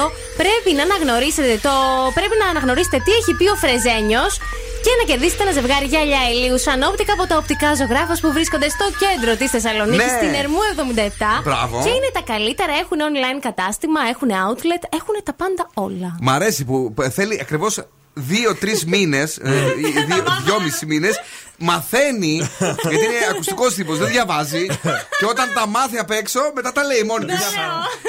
[0.00, 0.10] 2310-232-908.
[0.36, 1.70] Πρέπει να αναγνωρίσετε το.
[2.14, 4.40] Πρέπει να αναγνωρίσετε τι έχει πει ο Φρεζένιος
[4.84, 8.68] και να κερδίσετε ένα ζευγάρι γυαλιά ηλίου σαν όπτικα από τα οπτικά ζωγράφα που βρίσκονται
[8.68, 10.16] στο κέντρο της Θεσσαλονίκης, Ναι.
[10.20, 11.40] στην Ερμού 77.
[11.44, 11.82] Μπράβο.
[11.84, 12.72] Και είναι τα καλύτερα.
[12.82, 16.16] Έχουν online κατάστημα, έχουν outlet, έχουν τα πάντα όλα.
[16.20, 19.38] Μ' αρέσει που που θέλει ακριβώς δύο-τρεις μήνες,
[20.44, 21.20] δυόμισι μήνες,
[21.58, 22.50] μαθαίνει,
[22.90, 24.66] γιατί είναι ακουστικός τύπος, δεν διαβάζει.
[25.18, 27.40] και όταν τα μάθει απ' έξω, μετά τα λέει μόνη της.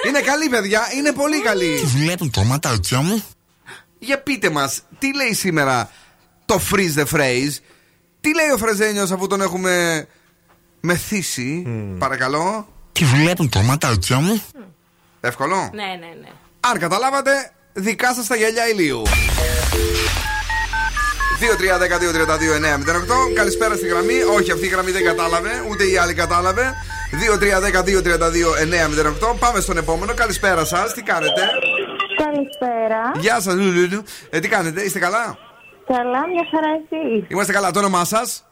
[0.08, 1.76] είναι καλή, παιδιά, είναι πολύ καλή.
[1.86, 3.24] Βλέπουν το ματάκια μου;
[4.00, 5.90] Για πείτε μας, τι λέει σήμερα
[6.52, 7.56] το freeze the phrase,
[8.22, 10.08] τι λέει ο Φρεζένιος αφού τον έχουμε
[10.80, 11.66] μεθύσει,
[11.98, 14.44] παρακαλώ; Τι βλέπουν το ματάκια μου.
[15.22, 16.30] Εύκολο; Ναι, ναι, ναι.
[16.60, 17.32] Αν καταλάβατε,
[17.74, 19.02] δικά σας τα γυαλιά ηλίου.
[21.42, 23.34] 2-3-10-2-32-9-08.
[23.36, 24.22] Καλησπέρα στη γραμμή.
[24.38, 26.74] Όχι, αυτή η γραμμή δεν κατάλαβε, ούτε η άλλη κατάλαβε.
[29.32, 29.36] 2-3-10-2-32-9-08.
[29.40, 30.14] Πάμε στον επόμενο.
[30.14, 30.94] Καλησπέρα σας.
[30.94, 31.42] Τι κάνετε;
[32.24, 33.12] Καλησπέρα.
[33.20, 34.04] Γεια σας, Λουλούλου.
[34.30, 35.38] Ε, τι κάνετε, είστε καλά;
[35.94, 37.26] Καλά, μια χαρά εσύ.
[37.28, 37.72] Είμαστε καλά.
[37.72, 38.46] Το όνομά σας;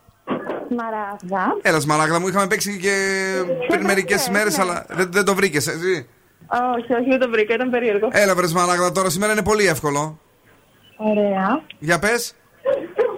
[0.69, 1.57] Σμαράγδα.
[1.61, 2.95] Έλας, Σμαράγδα μου, είχαμε παίξει και
[3.67, 4.63] πριν μερικές χθες, μέρες, ναι.
[4.63, 6.07] αλλά δεν, δεν το βρήκες, έτσι;
[6.77, 8.07] Όχι, όχι, δεν το βρήκα, ήταν περίεργο.
[8.11, 10.19] Έλα, βρες Σμαράγδα, τώρα σήμερα είναι πολύ εύκολο.
[10.97, 11.61] Ωραία.
[11.79, 12.33] Για πες.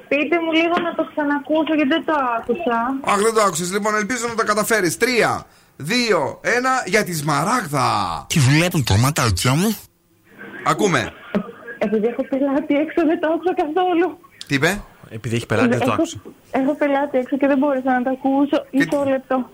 [0.07, 2.77] Πείτε μου λίγο να το ξανακούσω γιατί δεν το άκουσα.
[3.03, 3.71] Αχ, δεν το άκουσες.
[3.71, 4.97] Λοιπόν, ελπίζω να το καταφέρεις.
[4.97, 5.45] Τρία,
[5.75, 7.89] δύο, ένα, για τη Σμαράγδα.
[8.29, 9.77] Τι βλέπουν τα ματάκια μου.
[10.65, 11.13] Ακούμε.
[11.85, 14.07] Επειδή έχω πελάτη έξω, δεν το άκουσα καθόλου.
[14.47, 16.21] Τι είπε; Επειδή έχει πελάτη, δεν το έχω, άκουσα.
[16.51, 18.65] έχω πελάτη έξω και δεν μπόρεσα να το ακούσω.
[18.71, 19.49] Μισό λεπτό.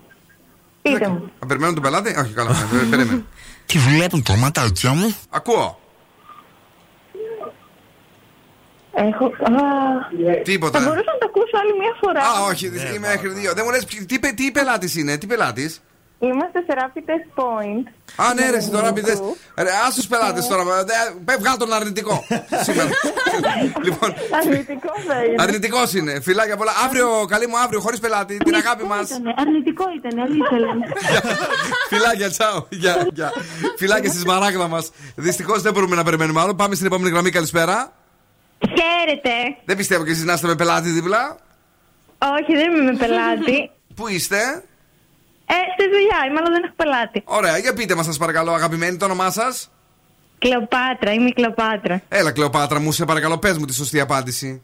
[0.81, 1.31] Πείτε μου.
[1.39, 2.49] Α, περιμένω τον πελάτη; Όχι, καλά.
[2.49, 3.23] ναι, Περίμενε.
[3.69, 5.15] Τι βλέπουν τα ματάκια μου.
[5.29, 5.79] Ακούω.
[8.93, 9.25] Έχω.
[9.25, 10.79] Α, Τίποτα.
[10.79, 12.21] Θα μπορούσα να το ακούσω άλλη μια φορά.
[12.21, 13.53] Α, όχι, είμαι μέχρι δύο.
[13.53, 15.81] Δεν μου λες τι, πε- τι πελάτης είναι, τι πελάτης;
[16.19, 17.85] Είμαστε σε Rapid Test Point.
[18.15, 19.19] Α, ναι, ρε, εσύ τώρα πει δες.
[19.55, 20.61] Ρε, Α τους πελάτες τώρα.
[20.61, 22.23] Ε, ε, Βγάλ τον αρνητικό.
[22.65, 22.89] Σήμερα.
[23.83, 25.35] λοιπόν, Αρνητικό θα είναι.
[25.43, 26.19] αρνητικός είναι.
[26.21, 26.71] Φιλάκια πολλά.
[26.85, 28.37] Αύριο, καλή μου αύριο, χωρίς πελάτη.
[28.37, 29.09] Την αγάπη μας.
[29.09, 30.85] Ήτανε, Αρνητικό ήταν, αλήθεια λέμε.
[31.89, 32.65] Φιλάκια, τσάου.
[32.69, 33.31] Γεια, γεια.
[33.77, 34.91] Φιλάκια στη μαράγδα μας.
[35.15, 36.55] Δυστυχώς δεν μπορούμε να περιμένουμε άλλο.
[36.55, 37.29] Πάμε στην επόμενη γραμμή.
[37.29, 37.91] Καλησπέρα.
[38.59, 39.31] Χαίρετε.
[39.65, 41.37] Δεν πιστεύω και εσείς να είστε με πελάτη δίπλα.
[42.41, 43.69] Όχι, δεν είμαι με πελάτη.
[43.95, 44.63] Πού είστε;
[45.49, 47.21] Ε, στη δουλειά είμαι, αλλά δεν έχω πελάτη.
[47.25, 49.71] Ωραία, για πείτε μας, σας παρακαλώ, αγαπημένη, το όνομά σας.
[50.39, 52.01] Κλεοπάτρα, είμαι η Κλεοπάτρα.
[52.09, 54.61] Έλα, Κλεοπάτρα μου, σε παρακαλώ, πες μου τη σωστή απάντηση.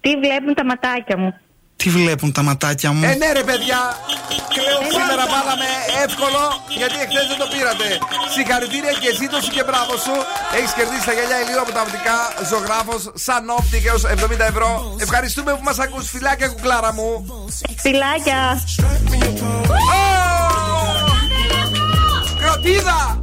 [0.00, 1.40] Τι βλέπουν τα ματάκια μου.
[1.80, 3.80] Τι βλέπουν τα ματάκια μου; Ε, ναι, ρε, παιδιά.
[4.54, 5.68] Κλαίω σήμερα βάλαμε
[6.04, 6.42] εύκολο
[6.80, 7.86] γιατί εχθές δεν το πήρατε.
[8.34, 10.14] Συγχαρητήρια και ζήτω σου και μπράβο σου.
[10.56, 12.16] Έχεις κερδίσει τα γυαλιά ηλίου από τα οπτικά
[12.50, 14.70] ζωγράφος Sun Optic έως 70 ευρώ.
[15.06, 17.08] Ευχαριστούμε που μας ακούς Φιλάκια, κουκλάρα μου.
[17.84, 18.40] Φιλάκια.
[22.40, 23.18] Κροτίδα!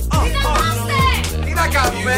[1.45, 2.18] Τι να κάνουμε!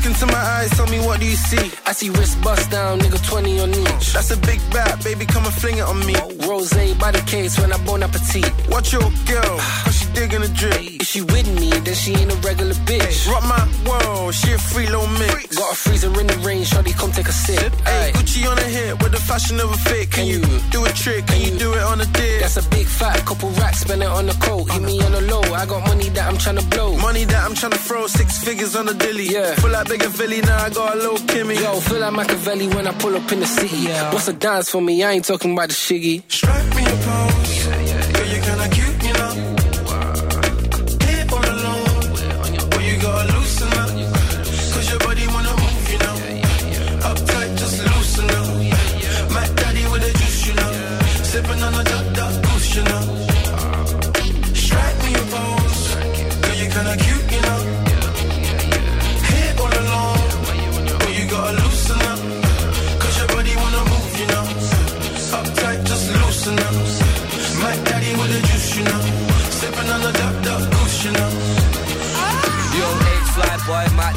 [0.00, 1.70] Look into my eyes, tell me what do you see?
[1.84, 4.14] I see wrist bust down, nigga 20 on each.
[4.14, 6.14] That's a big bat, baby, come and fling it on me.
[6.48, 8.50] Rose by the case when I bon appetit.
[8.70, 10.76] Watch your girl, cause she digging the drip.
[11.00, 13.16] If she with me, then she ain't a regular bitch.
[13.32, 15.56] Rock my world, she a free low mix.
[15.56, 17.72] Got a freezer in the rain, shawty, come take a sip.
[17.88, 18.12] Hey.
[18.14, 20.10] Gucci on a hit with the fashion of a fit.
[20.10, 20.40] Can, you,
[20.74, 21.26] do a trick?
[21.26, 22.40] Can you do it on a dip?
[22.42, 24.70] That's a big fat couple racks, spend it on the coat.
[24.70, 26.96] Hit me on the low, I got money that I'm trying to blow.
[26.98, 29.28] Money that I'm trying to throw, six figures on the dilly.
[29.28, 29.54] Yeah.
[29.56, 31.56] Full like bigger Philly, now I got a little Kimmy.
[31.62, 33.76] Yo, feel like Machiavelli when I pull up in the city.
[33.88, 34.12] Yeah.
[34.12, 35.02] What's a dance for me?
[35.02, 36.22] I ain't talking about the shiggy.
[36.28, 37.59] Strike me a pose.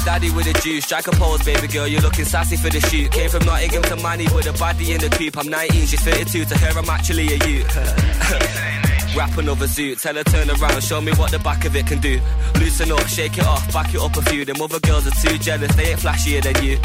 [0.05, 0.85] Daddy with a juice.
[0.85, 3.11] Strike a pose, baby girl, you're looking sassy for the shoot.
[3.11, 5.37] Came from Nottingham to Manny with a body in the coop.
[5.37, 6.45] I'm 19, she's 32.
[6.45, 7.75] To her, I'm actually a youth.
[9.15, 11.99] Rap another zoot, tell her turn around, show me what the back of it can
[11.99, 12.19] do.
[12.59, 14.43] Loosen up, shake it off, back it up a few.
[14.43, 16.77] Them other girls are too jealous, they ain't flashier than you.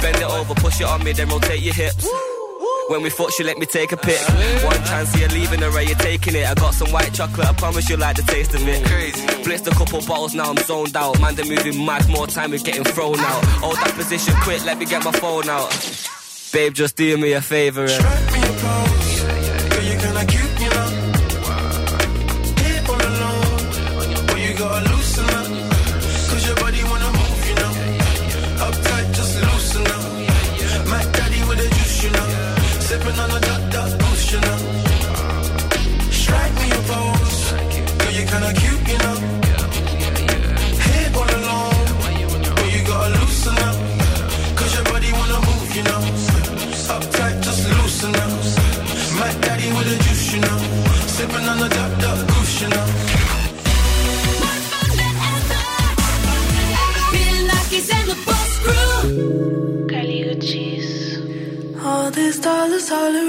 [0.00, 2.06] Bend it over, push it on me, then rotate your hips.
[2.88, 4.20] When we fuck, she let me take a pic.
[4.64, 6.46] One chance, you're leaving her, are you're taking it.
[6.46, 8.84] I got some white chocolate, I promise you'll like the taste of it.
[8.86, 9.26] Crazy.
[9.44, 11.20] Blitzed a couple bottles, now I'm zoned out.
[11.20, 13.44] Man, they're moving mad, more time, we're getting thrown out.
[13.62, 15.70] Hold that position quick, let me get my phone out.
[16.52, 17.86] Babe, just do me a favor.
[17.88, 18.31] And...
[62.92, 63.21] all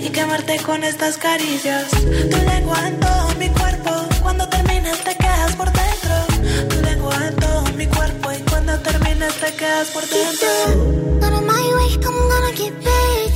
[0.00, 1.90] y quemarte con estas caricias.
[1.90, 3.90] Tu lengua en todo mi cuerpo,
[4.22, 6.68] cuando terminas te quedas por dentro.
[6.68, 10.94] Tu lengua en todo mi cuerpo y cuando terminas te quedas por dentro.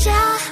[0.09, 0.48] On.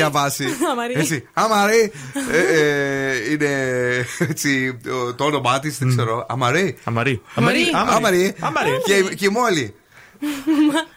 [0.00, 0.46] διαβάσει.
[1.32, 1.92] αμαρή.
[2.32, 3.50] Ε, ε, είναι
[4.18, 4.78] έτσι,
[5.16, 6.26] το, όνομά της, δεν ξέρω.
[6.28, 6.76] Αμαρή.
[6.84, 7.20] Αμαρή.
[7.34, 8.34] Αμαρή.
[9.16, 9.74] Και, η μόλι.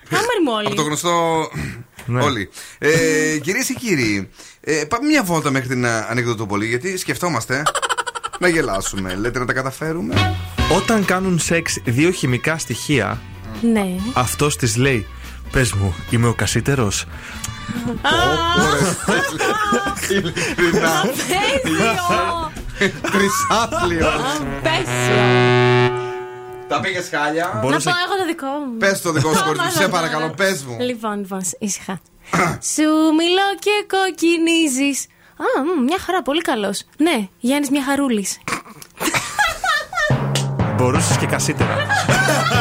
[0.10, 0.66] Αμαρή μόλι.
[0.66, 1.48] Από το γνωστό.
[2.06, 2.24] Ναι.
[2.24, 2.50] Όλοι.
[2.78, 4.30] Ε, κυρίες και κύριοι,
[4.88, 7.64] πάμε μια βόλτα μέχρι την ανεκδοτοπολή γιατί σκεφτόμαστε
[8.42, 9.16] να γελάσουμε.
[9.16, 10.36] Λέτε να τα καταφέρουμε;
[10.76, 13.22] Όταν κάνουν σεξ δύο χημικά στοιχεία,
[13.62, 13.96] ναι.
[14.14, 15.08] αυτός της λέει
[15.54, 17.06] Πες μου, είμαι ο κασίτερος;
[20.10, 21.04] Ειλικρινά.
[23.12, 24.08] Τρισάθλιο.
[26.68, 27.52] Τα πήγε χάλια.
[27.54, 28.78] Να πω εγώ το δικό μου.
[28.78, 30.78] Πες το δικό σου κορίτσι, σε παρακαλώ, πες μου.
[30.80, 32.00] Λοιπόν, λοιπόν, ήσυχα.
[32.76, 32.84] Σου
[33.18, 35.06] μιλώ και κοκκινίζεις.
[35.38, 36.84] Α, μια χαρά, πολύ καλός.
[36.98, 38.38] Ναι, Γιάννης, μια χαρούλης.
[40.76, 41.78] Μπορούσες και κασίτερα.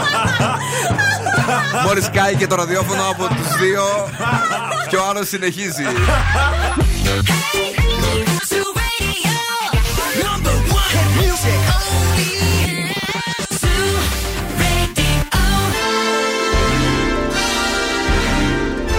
[1.81, 3.83] Μόλις κάει και το ραδιόφωνο από τους δύο
[4.89, 5.85] και ο άλλος συνεχίζει.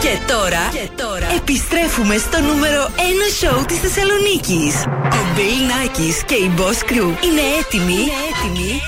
[0.02, 3.00] Και τώρα, και τώρα επιστρέφουμε στο νούμερο 1
[3.40, 4.76] σοου της Θεσσαλονίκης.
[5.20, 8.82] Ο Μπέιλ Νάκης και η Boss Crew είναι έτοιμοι, είναι έτοιμοι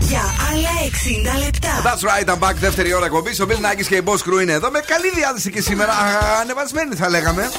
[0.00, 0.74] για άλλα
[1.38, 1.68] 60 λεπτά.
[1.86, 2.54] That's right, I'm back.
[2.54, 5.50] Δεύτερη ώρα κομπή, Ο Μπιλ Νάκης και η Boss Crew είναι εδώ με καλή διάθεση
[5.50, 5.92] και σήμερα.
[6.42, 7.50] Ανεβασμένη θα λέγαμε.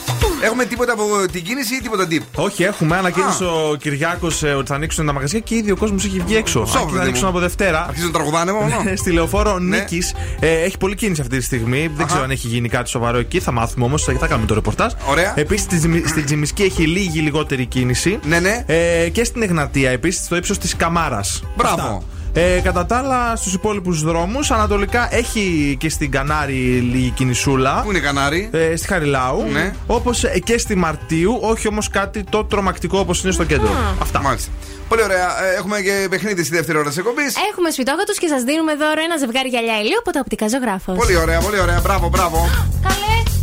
[0.41, 2.25] Έχουμε τίποτα από την κίνηση ή τίποτα τύπου.
[2.35, 2.97] Όχι, έχουμε.
[2.97, 6.35] Ανακοίνωσε ο Κυριάκος ε, ότι θα ανοίξουν τα μαγαζιά και ήδη ο κόσμος έχει βγει
[6.35, 6.65] έξω.
[6.65, 7.85] Σόφι, θα ανοίξουν από Δευτέρα.
[7.87, 8.83] Αρχίζουν να τραγουδάνε μόνο.
[9.01, 9.77] Στη λεωφόρο ναι.
[9.77, 11.91] Νίκης ε, έχει πολλή κίνηση αυτή τη στιγμή.
[11.95, 13.39] Δεν ξέρω αν έχει γίνει κάτι σοβαρό εκεί.
[13.39, 14.91] Θα μάθουμε όμως θα, θα κάνουμε το ρεπορτάζ.
[15.09, 15.33] Ωραία.
[15.35, 15.67] Επίσης
[16.09, 18.19] στην Τζιμισκή έχει λίγη λιγότερη κίνηση.
[18.23, 18.63] Ναι, ναι.
[18.67, 21.43] Ε, και στην Εγνατία επίσης στο ύψος της Καμάρας.
[21.55, 22.03] Μπράβο.
[22.33, 26.53] Ε, κατά τα άλλα, στους υπόλοιπους δρόμους, ανατολικά έχει και στην Κανάρη
[26.91, 27.81] λίγη κινησούλα.
[27.81, 29.45] Πού είναι η Κανάρη; Ε, στη Χαριλάου.
[29.51, 29.73] Ναι.
[29.87, 33.69] Όπως και στη Μαρτίου, όχι όμως κάτι το τρομακτικό όπως είναι στο κέντρο.
[34.01, 34.21] Αυτά.
[34.21, 34.51] Μάλιστα.
[34.89, 35.45] Πολύ ωραία.
[35.45, 37.35] Ε, Έχουμε και παιχνίδι στη δεύτερη ώρα της εκπομπής.
[37.51, 40.97] Έχουμε σπιτόγατου και σας δίνουμε δώρο ένα ζευγάρι γυαλιά ηλίου από το οπτικά ζωγράφος.
[40.97, 41.79] Πολύ ωραία, πολύ ωραία.
[41.83, 42.49] Μπράβο, μπράβο.
[42.81, 43.36] Καλέ.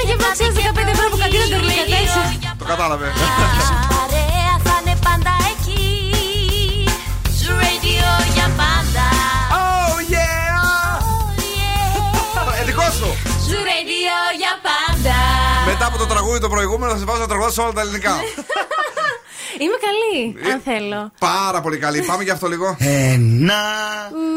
[0.00, 0.50] Ένα γεύμα αξία
[0.86, 1.58] 15 ευρώ που κατήρα το
[2.58, 3.06] Το κατάλαβε.
[3.94, 5.86] Παρέα θα είναι πάντα εκεί.
[7.40, 9.06] Σου radio για πάντα.
[9.62, 11.00] Oh yeah!
[12.60, 13.10] Ε, δικός σου.
[13.48, 15.16] Σου radio για πάντα.
[15.66, 18.14] Μετά από το τραγούδι το προηγούμενο θα σε βάζω να τραγουδάς όλα τα ελληνικά.
[19.62, 21.12] Είμαι καλή, Ε, αν θέλω.
[21.18, 22.02] Πάρα πολύ καλή.
[22.02, 22.76] Πάμε για αυτό λίγο.
[22.78, 23.62] Ένα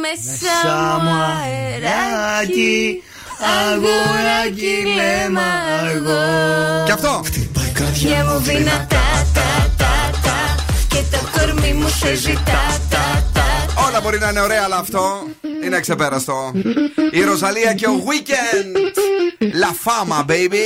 [0.01, 3.03] Μέσα μου αεράκι,
[3.41, 5.47] αγοράκι λέμα
[5.79, 6.23] αργό.
[6.85, 7.21] Και αυτό.
[7.99, 10.55] Και μου δυνατά τα τα τα
[10.87, 13.45] και το κορμί μου σε ζητά τα τα
[13.87, 15.23] Όλα μπορεί να είναι ωραία, αλλά αυτό
[15.63, 16.51] είναι εξεπέραστο.
[17.11, 18.91] Η Ροζαλία και ο Weekend.
[19.63, 20.65] La fama, baby.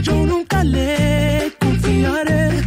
[0.00, 2.62] Yo nunca le confiaré.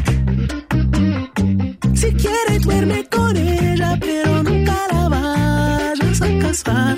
[1.93, 6.97] Si quiere duerme con ella, pero nunca la vayas a casar.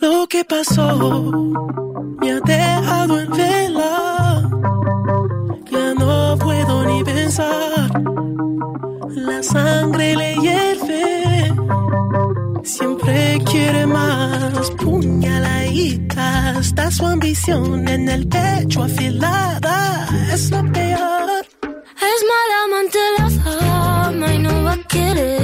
[0.00, 1.32] Lo que pasó
[2.20, 4.50] me ha dejado en vela.
[5.70, 7.90] Ya no puedo ni pensar.
[9.16, 11.54] La sangre le hierve.
[12.62, 12.93] Siempre
[13.50, 14.70] quiere más.
[14.82, 16.58] Puñaladita.
[16.60, 20.08] Está su ambición en el pecho afilada.
[20.32, 21.44] Es lo peor.
[22.10, 25.43] Es mala amante la fama y no va a quererme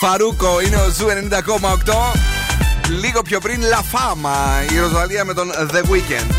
[0.00, 2.18] Farruko είναι ο Ζου 90,8.
[3.00, 6.30] Λίγο πιο πριν La Fama, η Ροζαλία με τον The Weeknd.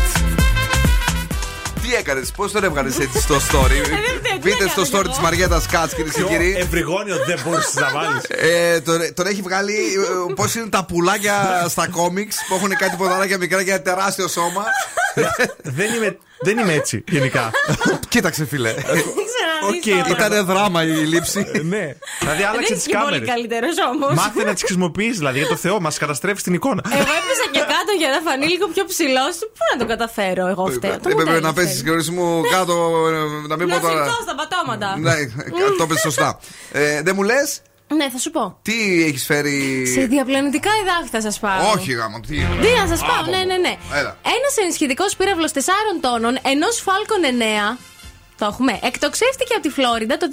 [1.82, 3.86] Τι έκανες, πώς τον έβγαλες έτσι στο story;
[4.42, 6.56] Μπείτε στο story της Μαριέτας Κάτς, κυρίες και Πιο κύριοι.
[6.58, 8.22] ευρυγόνιο δεν μπορούσες να βάλεις.
[8.28, 9.74] Ε, τον, τον έχει βγάλει
[10.34, 14.64] πώς είναι τα πουλάκια στα κόμιξ που έχουν κάτι ποδαράκια μικρά και ένα τεράστιο σώμα.
[15.62, 17.50] δεν, είμαι, δεν είμαι έτσι γενικά.
[18.08, 18.74] Κοίταξε, φίλε.
[19.68, 21.38] Οκ, το Ήταν δράμα η λήψη.
[21.72, 21.84] ναι.
[22.20, 23.28] Δηλαδή Δεν άλλαξε είσαι τις και πολύ κάμερες.
[23.28, 24.12] καλύτερος όμως.
[24.14, 26.82] Μάθε να τις χρησιμοποιείς, δηλαδή για το Θεό, μας καταστρέφεις την εικόνα.
[26.92, 29.34] Εγώ έπεσα και κάτω για να φανεί λίγο πιο ψηλός.
[29.56, 31.96] Πού να το καταφέρω εγώ φταίω; Το Έπρεπε μοντέλο να πέσει φταίει.
[31.96, 32.74] τη μου κάτω,
[33.08, 34.04] ε, να μην Να πω τώρα.
[34.04, 34.88] σηκώ στα πατώματα.
[34.98, 35.14] Ναι,
[35.78, 36.38] το πες σωστά.
[36.72, 37.60] Ε, Δεν μου λες,
[37.98, 38.58] Ναι, θα σου πω.
[38.62, 41.70] τι έχεις φέρει; Σε διαπλανητικά εδάφη θα σας πάω.
[41.74, 42.36] Όχι, γάμο, τι.
[42.36, 43.74] Τι να σας πάω, Α, ναι, ναι, ναι.
[43.98, 44.16] Έλα.
[44.36, 45.58] Ένας ενισχυτικός πύραυλος 4
[46.00, 47.78] τόνων ενός Falcon 9.
[48.38, 48.78] Το έχουμε.
[48.82, 50.26] Εκτοξεύτηκε από τη Φλόριντα το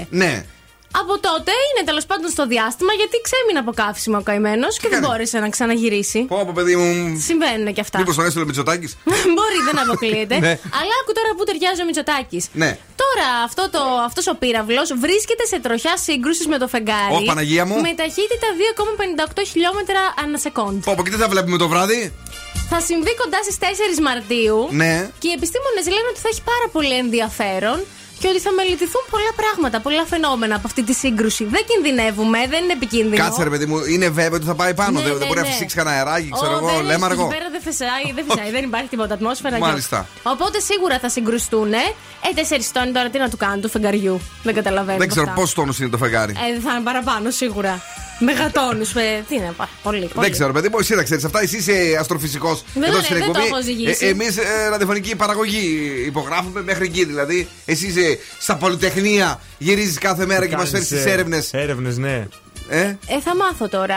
[0.00, 0.06] 2015.
[0.10, 0.44] Ναι.
[0.90, 5.00] Από τότε είναι τέλος πάντων στο διάστημα γιατί ξέμεινε από καύσιμο ο καημένος και δεν
[5.02, 6.20] μπόρεσε να ξαναγυρίσει.
[6.32, 7.18] Πω, πω, παιδί μου.
[7.28, 7.98] Συμβαίνουν και αυτά.
[7.98, 8.92] Μήπως τον έστειλε Μητσοτάκης;
[9.36, 10.36] Μπορεί, δεν αποκλείεται.
[10.46, 10.52] Ναι.
[10.78, 12.44] Αλλά άκου τώρα που ταιριάζει ο Μητσοτάκης.
[12.62, 12.70] Ναι.
[13.02, 17.14] Τώρα αυτό το, αυτός ο πύραυλος βρίσκεται σε τροχιά σύγκρουσης με το φεγγάρι.
[17.14, 17.76] Ωχ, Παναγία μου.
[17.86, 18.48] Με ταχύτητα
[19.36, 20.76] 2,58 χιλιόμετρα ανά σεκόντ.
[20.84, 22.00] Πω, πω, και τι θα βλέπουμε το βράδυ;
[22.70, 23.64] Θα συμβεί κοντά στις 4
[24.08, 24.58] Μαρτίου.
[24.70, 25.10] Ναι.
[25.20, 27.78] Και οι επιστήμονες λένε ότι θα έχει πάρα πολύ ενδιαφέρον
[28.20, 31.44] και ότι θα μελετηθούν πολλά πράγματα, πολλά φαινόμενα από αυτή τη σύγκρουση.
[31.44, 33.22] Δεν κινδυνεύουμε, δεν είναι επικίνδυνο.
[33.24, 34.90] Κάτσε ρε παιδί μου, είναι βέβαιο ότι θα πάει πάνω.
[34.90, 35.52] Ναι, δεν ναι, δεν μπορεί να ναι.
[35.52, 37.22] φυσήξει κανένα αεράκι, ξέρω Ω, εγώ, δεν- λέμαργο.
[37.24, 39.58] Εκεί πέρα δεν φυσάει, δεν φυσάει, δεν υπάρχει τίποτα ατμόσφαιρα.
[39.58, 40.06] Μάλιστα.
[40.14, 41.72] και- Οπότε σίγουρα θα συγκρουστούν.
[41.72, 41.78] Ε,
[42.34, 44.20] τέσσερις τόνοι τώρα τι να του κάνουν του φεγγαριού.
[44.42, 44.98] Δεν καταλαβαίνω.
[44.98, 45.40] Δεν ξέρω αυτά.
[45.40, 46.32] πόσο τόνο είναι το φεγγάρι.
[46.32, 47.80] Ε, θα είναι παραπάνω σίγουρα.
[48.18, 48.84] Μεγατόνου.
[49.28, 49.98] Τι είναι, πα- πολύ.
[49.98, 50.10] πολύ.
[50.14, 51.40] Δεν ξέρω, παιδί μου, εσύ τα ξέρεις αυτά.
[51.42, 53.46] Εσύ είσαι αστροφυσικός Δεν εδώ το- στην δεν το εκπομπή.
[53.48, 54.06] έχω ζυγίσει.
[54.06, 54.36] Εμείς
[54.70, 57.04] ραδιοφωνική παραγωγή υπογράφουμε μέχρι εκεί.
[57.04, 61.52] Δηλαδή, εσύ είσαι στα πολυτεχνία, γυρίζεις κάθε μέρα και μας φέρεις τις έρευνες.
[61.52, 62.26] Έρευνες, ναι.
[62.70, 63.96] Ε; Ε, θα μάθω τώρα.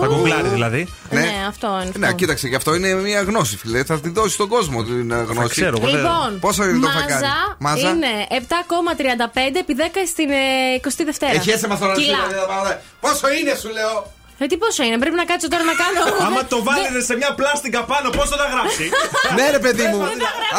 [0.00, 0.88] Θα γκουγκλάρει δηλαδή.
[1.10, 2.06] Ναι, αυτό είναι.
[2.06, 3.84] Ναι, κοίταξε, και αυτό είναι μια γνώση, φίλε.
[3.84, 5.48] Θα τη δώσει στον κόσμο την ε, γνώση.
[5.48, 7.24] ξέρω, εγώ δεν- Λοιπόν, Πόσο είναι το μάζα φεγγάρι.
[7.58, 10.34] Μάζα; είναι 7,35 επί 10 στην ε,
[10.82, 11.34] 22η.
[11.34, 11.92] Έχει έσε μα τώρα.
[11.94, 12.06] Κιλά.
[12.06, 12.80] δηλαδή, θα πάμε.
[13.00, 16.00] Πόσο είναι, σου λέω; Ε, τι πόσο είναι, πρέπει να κάτσω τώρα να κάνω.
[16.26, 18.84] Άμα το βάλετε σε μια πλάστικα πάνω, πώς θα τα γράψει;
[19.36, 20.00] ναι, ρε παιδί μου.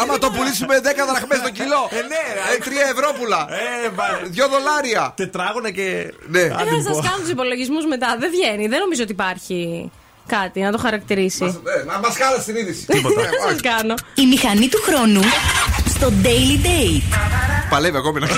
[0.02, 0.82] Άμα το πουλήσουμε 10
[1.12, 1.82] δραχμές το κιλό.
[1.98, 2.42] Ε, ναι, ρε.
[2.66, 3.10] 3 ευρώ
[3.86, 5.04] Ε, μπα- Δυο δολάρια.
[5.16, 6.14] Τετράγωνα και.
[6.28, 6.40] Ναι.
[6.40, 8.10] Ε, να σα κάνω τους υπολογισμούς μετά.
[8.20, 8.68] Δεν βγαίνει.
[8.68, 9.92] Δεν νομίζω ότι υπάρχει
[10.28, 11.46] κάτι να το χαρακτηρίσει.
[11.80, 12.86] Ε, Να μας χάλασε την είδηση.
[12.86, 13.22] Τίποτα.
[13.34, 13.94] Δεν σας κάνω.
[14.16, 15.22] Η μηχανή του χρόνου
[15.96, 17.08] στο Daily Date.
[17.70, 18.28] Παλεύει ακόμη να.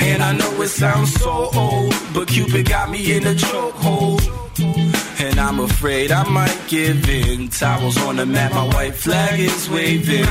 [0.00, 4.22] And I know it sounds so old, but Cupid got me in a chokehold.
[5.20, 7.48] And I'm afraid I might give in.
[7.48, 10.26] Towels on the mat, my white flag is waving.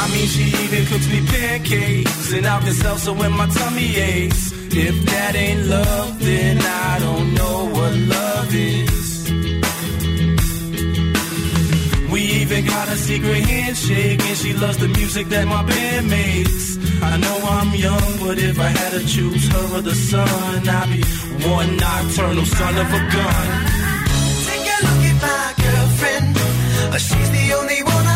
[0.00, 4.52] I mean, she even cooks me pancakes, and I've been salsa when my tummy aches.
[4.70, 8.97] If that ain't love, then I don't know what love is.
[12.50, 16.78] Even got a secret handshake, and she loves the music that my band makes.
[17.02, 20.88] I know I'm young, but if I had to choose her or the sun, I'd
[20.88, 21.00] be
[21.46, 23.48] one nocturnal son of a gun.
[24.48, 26.36] Take a look at my girlfriend.
[27.06, 28.07] She's the only one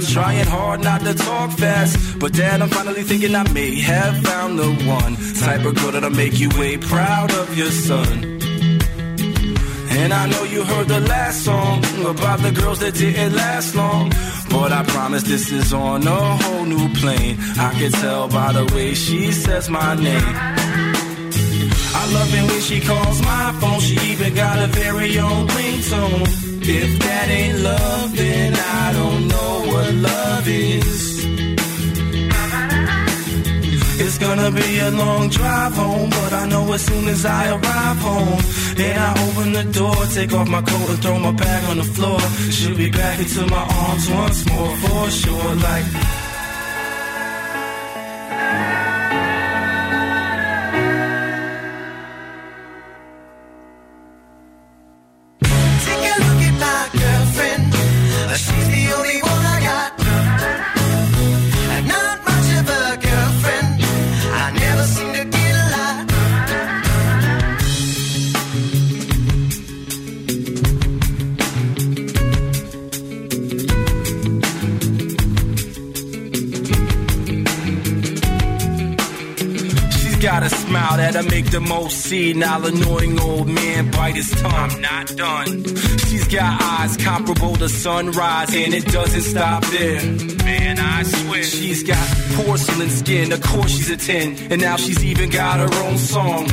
[0.00, 2.18] I'm trying hard not to talk fast.
[2.18, 5.14] But then I'm finally thinking I may have found the one
[5.44, 8.24] type of girl that'll make you way proud of your son.
[10.00, 14.08] And I know you heard the last song about the girls that didn't last long.
[14.48, 17.36] But I promise this is on a whole new plane.
[17.58, 20.34] I can tell by the way she says my name.
[22.00, 23.80] I love it when she calls my phone.
[23.80, 26.22] She even got a very own ringtone.
[26.62, 31.24] If that ain't love, then I don't know love is.
[34.02, 37.98] It's gonna be a long drive home, but I know as soon as I arrive
[37.98, 38.40] home,
[38.76, 41.84] then I open the door, take off my coat and throw my bag on the
[41.84, 42.20] floor.
[42.50, 46.29] She'll be back into my arms once more for sure, like.
[81.12, 84.52] That'll make the most senile, annoying old man bite his tongue.
[84.52, 85.64] I'm not done.
[86.06, 90.02] She's got eyes comparable to sunrise, and it doesn't stop there.
[90.44, 91.42] Man, I swear.
[91.42, 95.84] She's got porcelain skin, of course she's a 10, and now she's even got her
[95.84, 96.46] own song.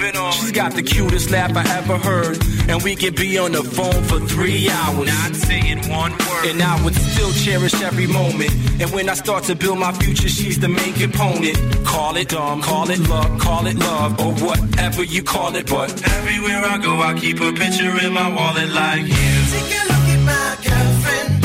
[0.00, 0.32] But moving on.
[0.32, 4.02] She's got the cutest laugh I ever heard, and we can be on the phone
[4.04, 5.06] for three hours.
[5.06, 6.46] Not saying one word.
[6.46, 8.50] And I would still cherish every moment.
[8.80, 11.58] And when I start to build my future, she's the main component.
[11.84, 15.68] Call it dumb, call it luck, call it love, or whatever you call it.
[15.68, 19.30] But everywhere I go, I keep a picture in my wallet like you.
[19.52, 21.44] Take a look at my girlfriend.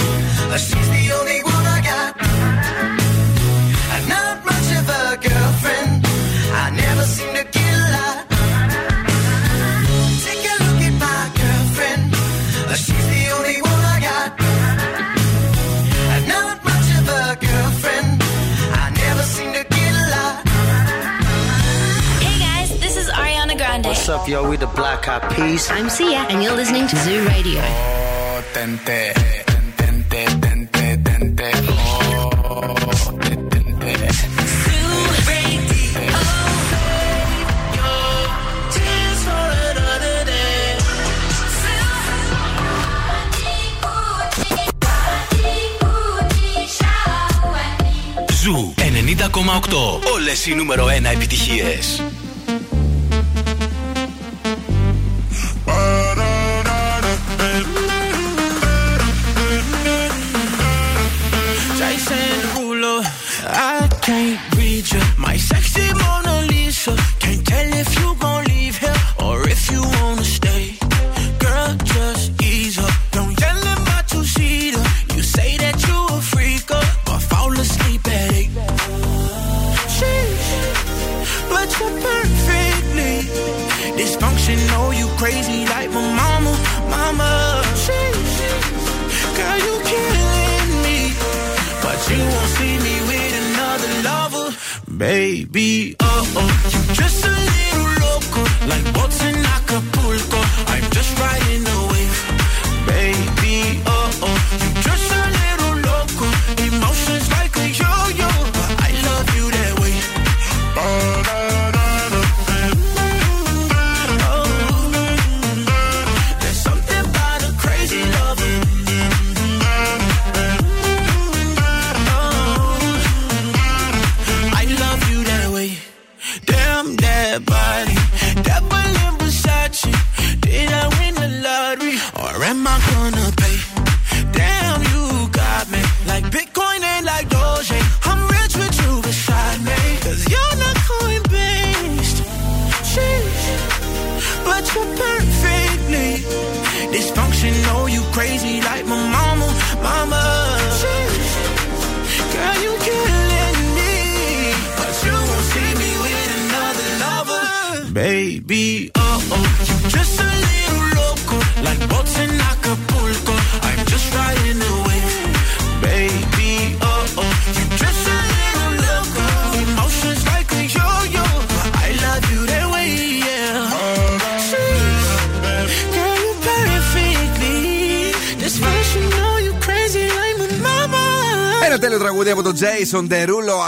[0.53, 2.15] Uh, She's the only one I got.
[4.07, 6.06] Not much of a girlfriend.
[6.56, 7.55] I never seem to
[24.27, 24.49] yo?
[24.49, 25.69] We the Black Eyed Peas.
[25.72, 27.61] I'm Sia, and you're listening to Zoo Radio.
[27.61, 29.14] Oh, tente,
[29.77, 32.73] tente, tente, tente, oh,
[33.19, 33.45] tente.
[48.41, 50.11] Ζου 90,8.
[50.14, 52.02] Όλες οι νούμερο 1 επιτυχίες.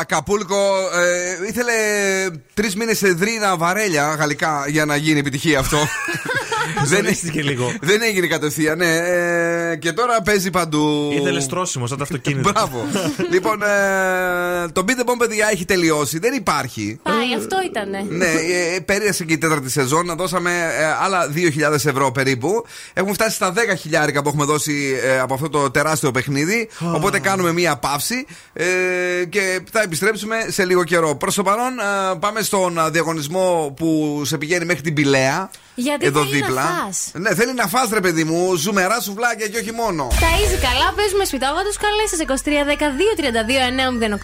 [0.09, 0.55] Ακαπούλκο.
[0.93, 1.73] Ε, ήθελε
[2.53, 5.77] τρεις μήνες σε δρίνα βαρέλια γαλλικά για να γίνει επιτυχία αυτό.
[6.85, 7.73] δεν, Ζορίστηκε λίγο.
[7.81, 8.95] δεν έγινε κατευθείαν, ναι.
[8.95, 11.11] Ε, και τώρα παίζει παντού.
[11.19, 12.51] Ήθελε στρώσιμο σαν το αυτοκίνητο.
[12.51, 12.85] Μπράβο.
[13.33, 16.19] λοιπόν, ε, το Beat the Bomb, παιδιά, έχει τελειώσει.
[16.19, 16.99] Δεν υπάρχει.
[17.27, 18.05] Πάει, αυτό ήτανε.
[18.09, 20.13] Ναι, ε, πέρασε και η τέταρτη σεζόν.
[20.17, 22.65] Δώσαμε ε, άλλα 2.000 ευρώ περίπου.
[22.93, 26.69] Έχουμε φτάσει στα 10 χιλιάρικα που έχουμε δώσει ε, από αυτό το τεράστιο παιχνίδι.
[26.93, 28.65] Οπότε κάνουμε μία παύση ε,
[29.29, 31.15] και θα επιστρέψουμε σε λίγο καιρό.
[31.15, 35.49] Προς το παρόν, ε, πάμε στον ε, διαγωνισμό που σε πηγαίνει μέχρι την Πηλαία.
[35.85, 36.63] Γιατί εδώ θέλει δίπλα.
[36.63, 36.97] να φας.
[37.13, 40.07] Ναι, θέλει να φας ρε παιδί μου, ζουμερά σουβλάκια και όχι μόνο.
[40.23, 41.73] Ταΐζει καλά, παίζουμε σπιτόγα του.
[41.85, 42.17] Καλέστε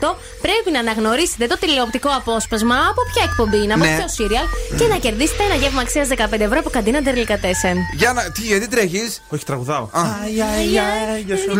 [0.07, 0.15] 2310-232-908.
[0.45, 3.95] Πρέπει να αναγνωρίσετε το τηλεοπτικό απόσπασμα από ποια εκπομπή είναι, από Ναι.
[3.97, 4.45] ποιο σύριαλ
[4.77, 7.77] και να κερδίσετε ένα γεύμα αξία 15 ευρώ από καντίνα Τερλικατέσεν.
[7.93, 8.21] Για να.
[8.31, 9.13] Τι, γιατί τρέχει.
[9.29, 9.89] Όχι, τραγουδάω.
[9.93, 10.63] Αι, αι, αι,
[11.25, 11.55] γεια σου.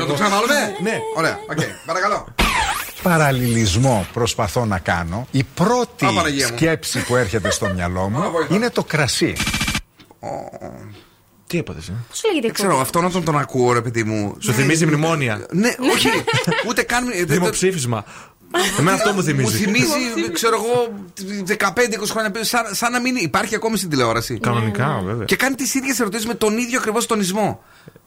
[0.00, 0.76] Να το ξαναβάλουμε.
[0.82, 0.98] Ναι.
[1.16, 2.26] Ωραία, οκ, παρακαλώ.
[3.02, 5.26] Παραλληλισμό προσπαθώ να κάνω.
[5.30, 6.56] Η πρώτη Α, Παναγία μου.
[6.56, 9.36] σκέψη που έρχεται στο μυαλό μου είναι το κρασί.
[11.46, 12.84] Τι έπαθες, ε; Πώς λέγεται η Δεν ξέρω, εκπομπή.
[12.86, 14.36] αυτόν όταν τον ακούω, ρε παιδί μου.
[14.38, 15.46] Σου θυμίζει μνημόνια.
[15.52, 16.08] Ναι, όχι.
[16.68, 17.08] Ούτε καν.
[17.08, 18.04] ε, δεν- Δημοψήφισμα.
[18.78, 19.56] Εμένα αυτό μου Μου θυμίζει.
[19.56, 20.94] θυμίζει, ξέρω εγώ,
[21.46, 24.38] 15-20 χρόνια πριν, σαν, σαν να μην υπάρχει ακόμη στην τηλεόραση.
[24.38, 25.24] Κανονικά, βέβαια.
[25.24, 27.62] Και κάνει τις ίδιες ερωτήσεις με τον ίδιο ακριβώς τονισμό.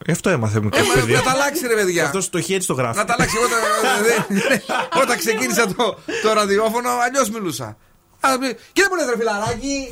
[0.06, 2.06] Γι' αυτό έμαθε μου Ε, μα, να τα αλλάξει, ρε παιδιά.
[2.06, 2.98] Αυτό το έχει έτσι το γράφει.
[2.98, 3.36] Να τα αλλάξει.
[3.38, 7.78] Εγώ τα- δε- Όταν ξεκίνησα το, το ραδιόφωνο, αλλιώς μιλούσα.
[8.20, 9.88] Α, πει, Κύριε μου λες, ρε φιλαράκι.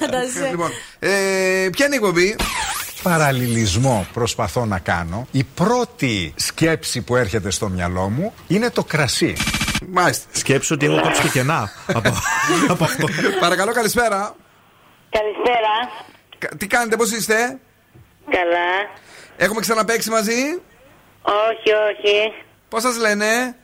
[0.00, 0.48] Φαντάζεσαι.
[0.50, 1.08] λοιπόν, ε,
[1.72, 2.36] ποια είναι η εκπομπή;
[3.02, 5.26] Παραλληλισμό προσπαθώ να κάνω.
[5.30, 9.36] Η πρώτη σκέψη που έρχεται στο μυαλό μου είναι το κρασί.
[9.88, 10.26] Μάλιστα.
[10.32, 12.12] Σκέψου ότι έχω κόψει και κενά από,
[12.72, 13.06] από αυτό.
[13.40, 14.34] Παρακαλώ, καλησπέρα.
[15.10, 15.74] Καλησπέρα.
[16.38, 17.34] Κα- Τι κάνετε, πώς είστε;
[18.30, 18.70] Καλά.
[19.36, 20.40] Έχουμε ξαναπέξει μαζί;
[21.22, 22.32] Όχι, όχι.
[22.68, 23.56] Πώς σας λένε;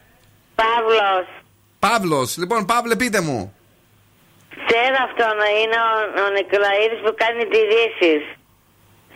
[0.54, 1.26] Παύλος.
[1.78, 2.36] Παύλος.
[2.36, 3.52] Λοιπόν, Παύλε, πείτε μου.
[4.66, 8.37] Ξέρω αυτό να είναι ο, ο Νικολαίδης που κάνει τη δύση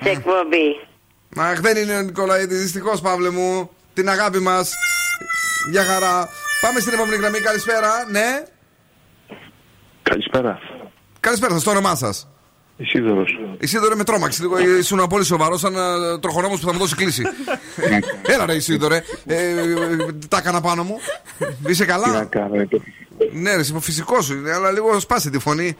[0.02, 0.86] σε εκπομπή.
[1.36, 3.70] Αχ, δεν είναι ο Νικολαίδης, δυστυχώς, Παύλε μου.
[3.94, 4.72] Την αγάπη μας.
[5.70, 6.28] Για χαρά.
[6.60, 7.38] Πάμε στην επόμενη γραμμή.
[7.38, 7.90] Καλησπέρα.
[8.10, 8.42] Ναι.
[10.02, 10.58] Καλησπέρα.
[11.20, 12.26] Καλησπέρα, σας το όνομά σας.
[12.76, 13.38] Ισίδωρος.
[13.58, 14.58] Ισίδωρε με τρόμαξε λίγο.
[14.58, 17.22] Ήσουν πολύ σοβαρός, σαν ε, τροχονόμος που θα μου δώσει κλίση.
[18.34, 19.02] Έλα, ρε Ισίδωρε.
[19.26, 19.66] Ε, ε,
[20.28, 20.96] τα έκανα πάνω μου.
[21.66, 22.24] Είσαι Τι να καλά.
[22.24, 22.82] κάνω, είναι το
[23.32, 25.76] Ναι, ρε, φυσικό σου είναι, αλλά λίγο σπάσε τη φωνή.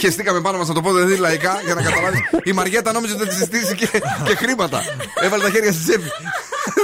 [0.00, 2.20] Χεστήκαμε πάνω μας να το πω δηλαδή λαϊκά για να καταλάβεις.
[2.44, 3.88] Η Μαριέτα νόμιζε ότι θα τη ζητήσει και,
[4.26, 4.82] και χρήματα.
[5.22, 6.10] Έβαλε τα χέρια στη τσέπη.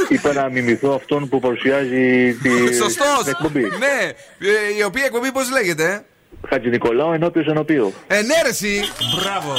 [0.09, 3.19] Είπα να μιμηθώ αυτόν που παρουσιάζει τη Σωστός!
[3.25, 3.61] την εκπομπή.
[3.61, 4.11] Ναι,
[4.49, 6.05] ε, η οποία εκπομπή πώς λέγεται;
[6.49, 7.95] Χατζηνικολάου Ενώπιος Ενωπίω.
[8.07, 8.81] Ε, ναι, ρε, εσύ.
[9.17, 9.55] Μπράβο.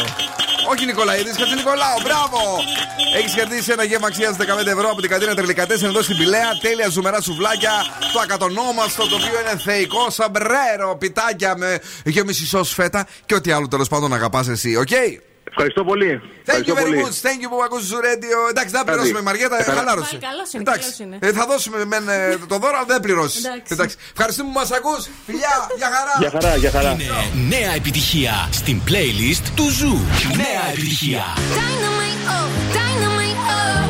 [0.72, 2.40] Όχι Νικολαίδης, Χατζηνικολάου, μπράβο!
[3.18, 6.58] Έχεις κερδίσει ένα γεύμα αξίας 15 ευρώ από την κατίνα Τερλικατέσσερα εδώ στην Πυλαία.
[6.62, 7.72] Τέλεια ζουμερά σουβλάκια.
[8.14, 10.96] Το ακατονόμαστο το οποίο είναι θεϊκό σαμπρέρο.
[11.00, 14.90] Πιτάκια με γέμιση σο φέτα και ό,τι άλλο τέλος πάντων αγαπάς εσύ, οκ;
[15.56, 16.12] Ευχαριστώ πολύ.
[16.22, 17.02] Thank you Ευχαριστώ very πολύ.
[17.06, 17.18] much.
[17.28, 18.40] Thank you που ακούς στο radio.
[18.52, 18.90] Εντάξει, δεν θα Κάτι.
[18.92, 19.78] πληρώσουμε Μαριέτα, Ε, καλά.
[19.80, 20.16] χαλάρωσε.
[20.22, 21.18] Μα, καλός είναι, Εντάξει, καλός είναι.
[21.28, 23.44] ε, θα δώσουμε μεν, ε, το δώρο, αλλά δεν πληρώσεις.
[23.46, 23.72] Εντάξει.
[23.76, 23.96] Εντάξει.
[24.16, 25.02] Ευχαριστούμε που μας ακούς.
[25.28, 26.14] Φιλιά, γεια χαρά.
[26.24, 26.92] Γεια χαρά, γεια χαρά.
[26.92, 27.08] Είναι
[27.56, 29.96] νέα επιτυχία στην playlist του Zoo.
[30.44, 31.24] Νέα επιτυχία.
[31.60, 32.48] Dynamite, oh,
[32.78, 33.82] dynamite, oh.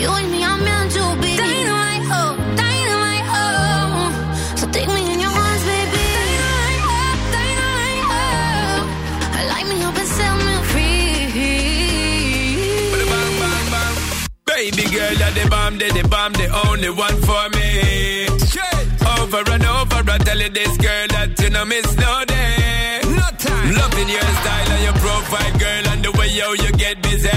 [0.00, 1.32] You and me are meant to be.
[14.60, 18.28] Baby girl, you're the bomb, they the bomb, the only one for me.
[19.08, 23.00] Over and over, I tell you this girl that you know miss no day.
[23.08, 23.72] No time.
[23.72, 27.32] Loving your style and your profile, girl, and the way yo you get busy.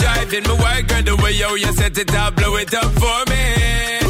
[0.00, 3.20] Driving my work, girl, the way yo you set it up, blow it up for
[3.28, 4.00] me.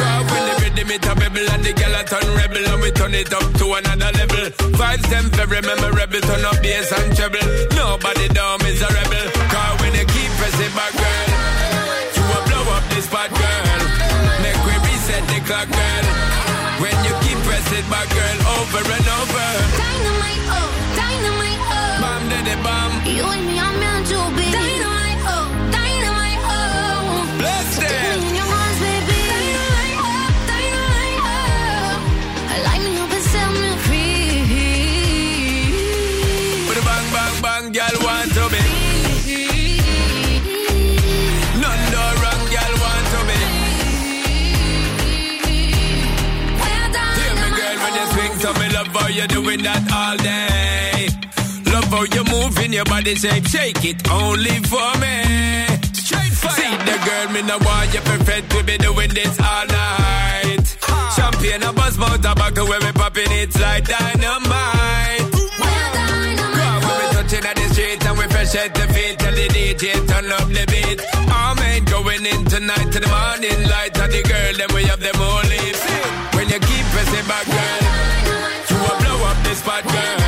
[0.00, 2.90] Cause when the rhythm it a rebel and the girl a turn rebel and we
[2.96, 4.48] turn it up to another level.
[4.80, 7.44] Vibes them very memorable, turn up bass and treble.
[7.76, 9.28] Nobody down is a rebel.
[9.52, 9.81] Cause
[10.74, 11.28] back, girl,
[12.16, 13.82] you will blow up this spot, girl.
[14.42, 16.04] Make we reset the clock, girl.
[16.80, 19.51] When you keep pressing back, girl, over and over.
[52.72, 55.16] In your body shape, shake it only for me.
[55.92, 56.56] Straight fire.
[56.56, 60.64] See the girl, me no want you perfect, we be doing this all night.
[61.14, 65.28] Champagne, a buzz, mouth, tobacco, when we popping it's like dynamite.
[65.36, 65.68] Go
[66.64, 69.46] on, when we touching at the street and we fresh at the feet, tell the
[69.52, 70.98] DJ turn up the beat.
[71.28, 75.00] All men going in tonight to the morning light, and the girl, then we have
[75.00, 75.82] them all lips.
[76.36, 77.80] When you keep pressing back, girl,
[78.70, 80.18] you will blow up the spot, girl.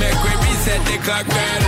[0.00, 1.65] Make we reset the clock, girl.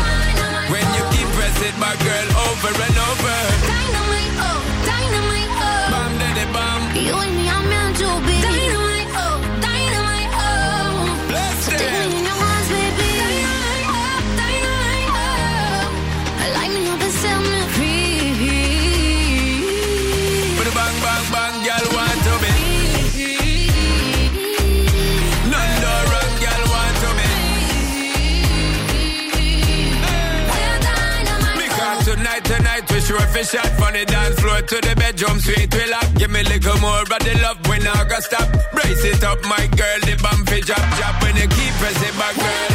[33.18, 35.72] Sure shot from the dance floor to the bedroom suite.
[35.74, 38.48] We lock, give me a little more of the love when I go stop.
[38.72, 42.34] Brace it up, my girl, the bump fi drop, drop when you keep pressing back,
[42.36, 42.70] girl.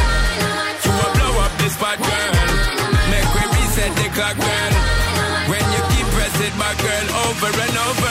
[0.84, 2.32] You will blow up the spot, girl.
[3.10, 4.72] Make we reset the clock, girl.
[5.50, 8.03] When you keep pressing back, girl, over and over.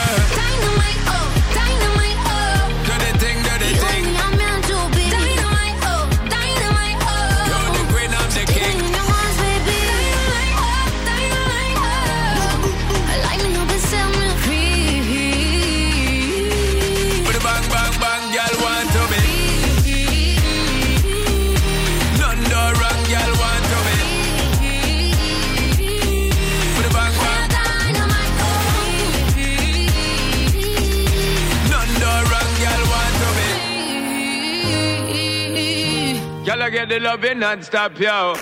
[36.86, 38.34] Get the loving non-stop, yo.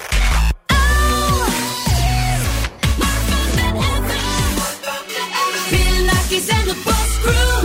[5.70, 7.61] Bill Nackis and the Boss Crew.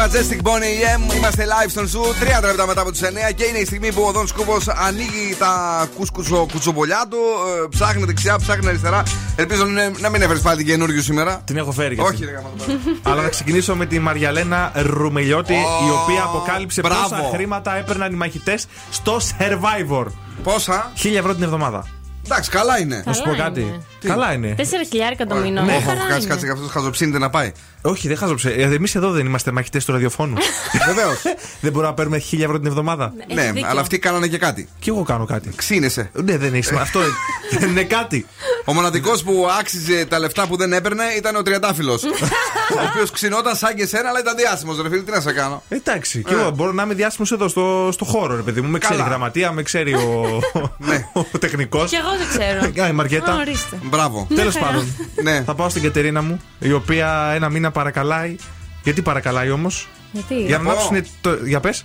[0.00, 1.14] Majestic Boney M.
[1.16, 2.00] Είμαστε live στον Zoo,
[2.40, 3.02] 30 λεπτά μετά από τις 9
[3.34, 7.16] και είναι η στιγμή που ο Δον Σκούβος ανοίγει τα κουσκουσο, κουτσομπολιά του.
[7.64, 9.02] ε, ψάχνει δεξιά, ψάχνει αριστερά.
[9.36, 11.40] Ελπίζω να, να μην έφερες πάλι την Καινούργιου σήμερα.
[11.44, 11.94] Την έχω φέρει.
[11.94, 12.24] και Όχι, αυτή.
[12.24, 12.78] ρε, γάμα το πάρε.
[13.02, 17.02] Αλλά να ξεκινήσω με τη Μαριαλένα Ρουμελιώτη, η οποία αποκάλυψε μπράβο.
[17.08, 20.06] πόσα χρήματα έπαιρναν οι μαχητές στο Survivor.
[20.42, 21.86] Πόσα; 1000 ευρώ την εβδομάδα.
[22.24, 23.02] Εντάξει, καλά είναι.
[23.06, 23.60] Να σου πω Καλά κάτι.
[23.60, 23.80] είναι.
[24.04, 24.54] Καλά είναι.
[24.58, 25.60] 4 χιλιάρικα το μήνα.
[25.60, 26.26] Ναι, Μια έχω χαρά Κάτσε, είναι.
[26.26, 27.52] κάτσε, αυτό χαζοψύνεται να πάει.
[27.82, 28.50] Όχι, δεν χάζοψε.
[28.50, 30.34] Εμείς εδώ δεν είμαστε μαχητές του ραδιοφώνου.
[30.86, 31.22] Βεβαίως.
[31.60, 33.12] δεν μπορούμε να παίρνουμε 1000 ευρώ την εβδομάδα.
[33.34, 34.68] Ναι, αλλά αυτοί κάνανε και κάτι.
[34.78, 35.50] Κι εγώ κάνω κάτι.
[35.56, 36.10] Ξύνεσαι.
[36.24, 36.82] Ναι, δεν έχει σημασία.
[36.82, 37.00] Αυτό
[37.58, 38.26] δεν είναι κάτι.
[38.70, 42.02] Ο μοναδικός που άξιζε τα λεφτά που δεν έπαιρνε ήταν ο Τριαντάφυλλος.
[42.78, 44.80] ο οποίος ξυνόταν σαν και εσένα, αλλά ήταν διάσημος.
[44.82, 47.88] Ρε φίλε, τι να σε κάνω; Εντάξει, και εγώ μπορώ να είμαι διάσημος εδώ στο,
[47.92, 48.68] στο χώρο, ρε παιδί μου.
[48.68, 49.08] Με ξέρει η Καλά.
[49.08, 50.40] γραμματεία, με ξέρει ο,
[51.34, 51.90] ο τεχνικός.
[51.90, 52.84] Κι εγώ δεν ξέρω.
[52.84, 53.32] Α, η Μαριέτα.
[53.32, 53.78] Α, ορίστε.
[53.82, 54.26] Μπράβο.
[54.34, 54.66] Τέλος χαρά.
[54.66, 55.42] πάντων, Ναι.
[55.46, 58.36] θα πάω στην Κατερίνα μου, η οποία ένα μήνα παρακαλάει.
[58.82, 60.70] Γιατί παρακαλάει όμως, Γιατί; Για να πω.
[60.70, 61.38] ανάψουν το.
[61.44, 61.84] Για πες.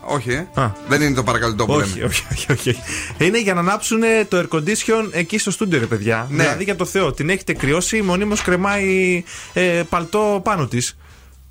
[0.00, 0.46] Όχι, ε.
[0.60, 0.70] Α.
[0.88, 2.06] Δεν είναι το παρακαλυτό που Όχι, λέμε.
[2.06, 2.76] όχι, όχι, όχι.
[3.18, 6.26] Είναι για να ανάψουν το air condition εκεί στο στούντιο, ρε παιδιά.
[6.30, 6.42] Ναι.
[6.42, 9.22] Δηλαδή για το Θεό, την έχετε κρυώσει, μονίμως κρεμάει
[9.52, 10.96] ε, παλτό πάνω της.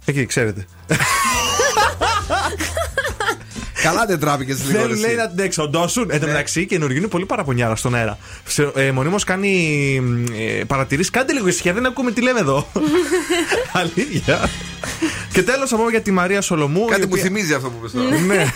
[0.05, 0.65] Εκεί, ξέρετε.
[3.83, 4.67] Καλά δεν τράπηκε λίγο.
[4.69, 5.01] Θέλουν ρε, εσύ.
[5.01, 6.07] λέει να την εξοντώσουν.
[6.11, 8.17] Εν τω μεταξύ καινούργιο είναι πολύ παραπονιάρα στον αέρα.
[8.45, 9.51] Σε- Ε, Μονίμως κάνει
[10.59, 11.11] ε, παρατηρήσεις.
[11.11, 12.67] Κάντε λίγο ησυχία, δεν ακούμε τι λέμε εδώ.
[13.77, 14.49] Αλήθεια.
[15.33, 16.85] Και τέλος να πω για τη Μαρία Σολομού.
[16.85, 18.19] η Κάτι μου οποία- θυμίζει αυτό που πες τώρα.
[18.19, 18.51] Ναι.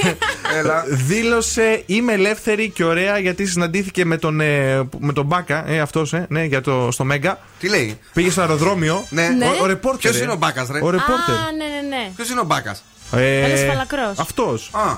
[0.57, 0.83] Έλα.
[0.87, 6.13] Δήλωσε είμαι ελεύθερη και ωραία γιατί συναντήθηκε με τον, ε, με τον Μπάκα, ε, αυτός,
[6.13, 7.39] ε, ναι, για το, στο Μέγκα.
[7.59, 9.05] Τι λέει; Πήγε στο αεροδρόμιο.
[9.09, 9.27] Ναι.
[9.27, 9.45] Ναι.
[9.45, 9.99] Ο, ο ρεπόρτερ.
[9.99, 10.23] Ποιος ε.
[10.23, 11.35] είναι ο Μπάκας, ρε; Ο ρεπόρτερ.
[11.35, 12.11] Α, ναι, ναι, ναι.
[12.15, 14.17] Ποιος είναι ο Μπάκας; Ε, Ένας φαλακρός.
[14.17, 14.69] Αυτός.
[14.73, 14.95] Α.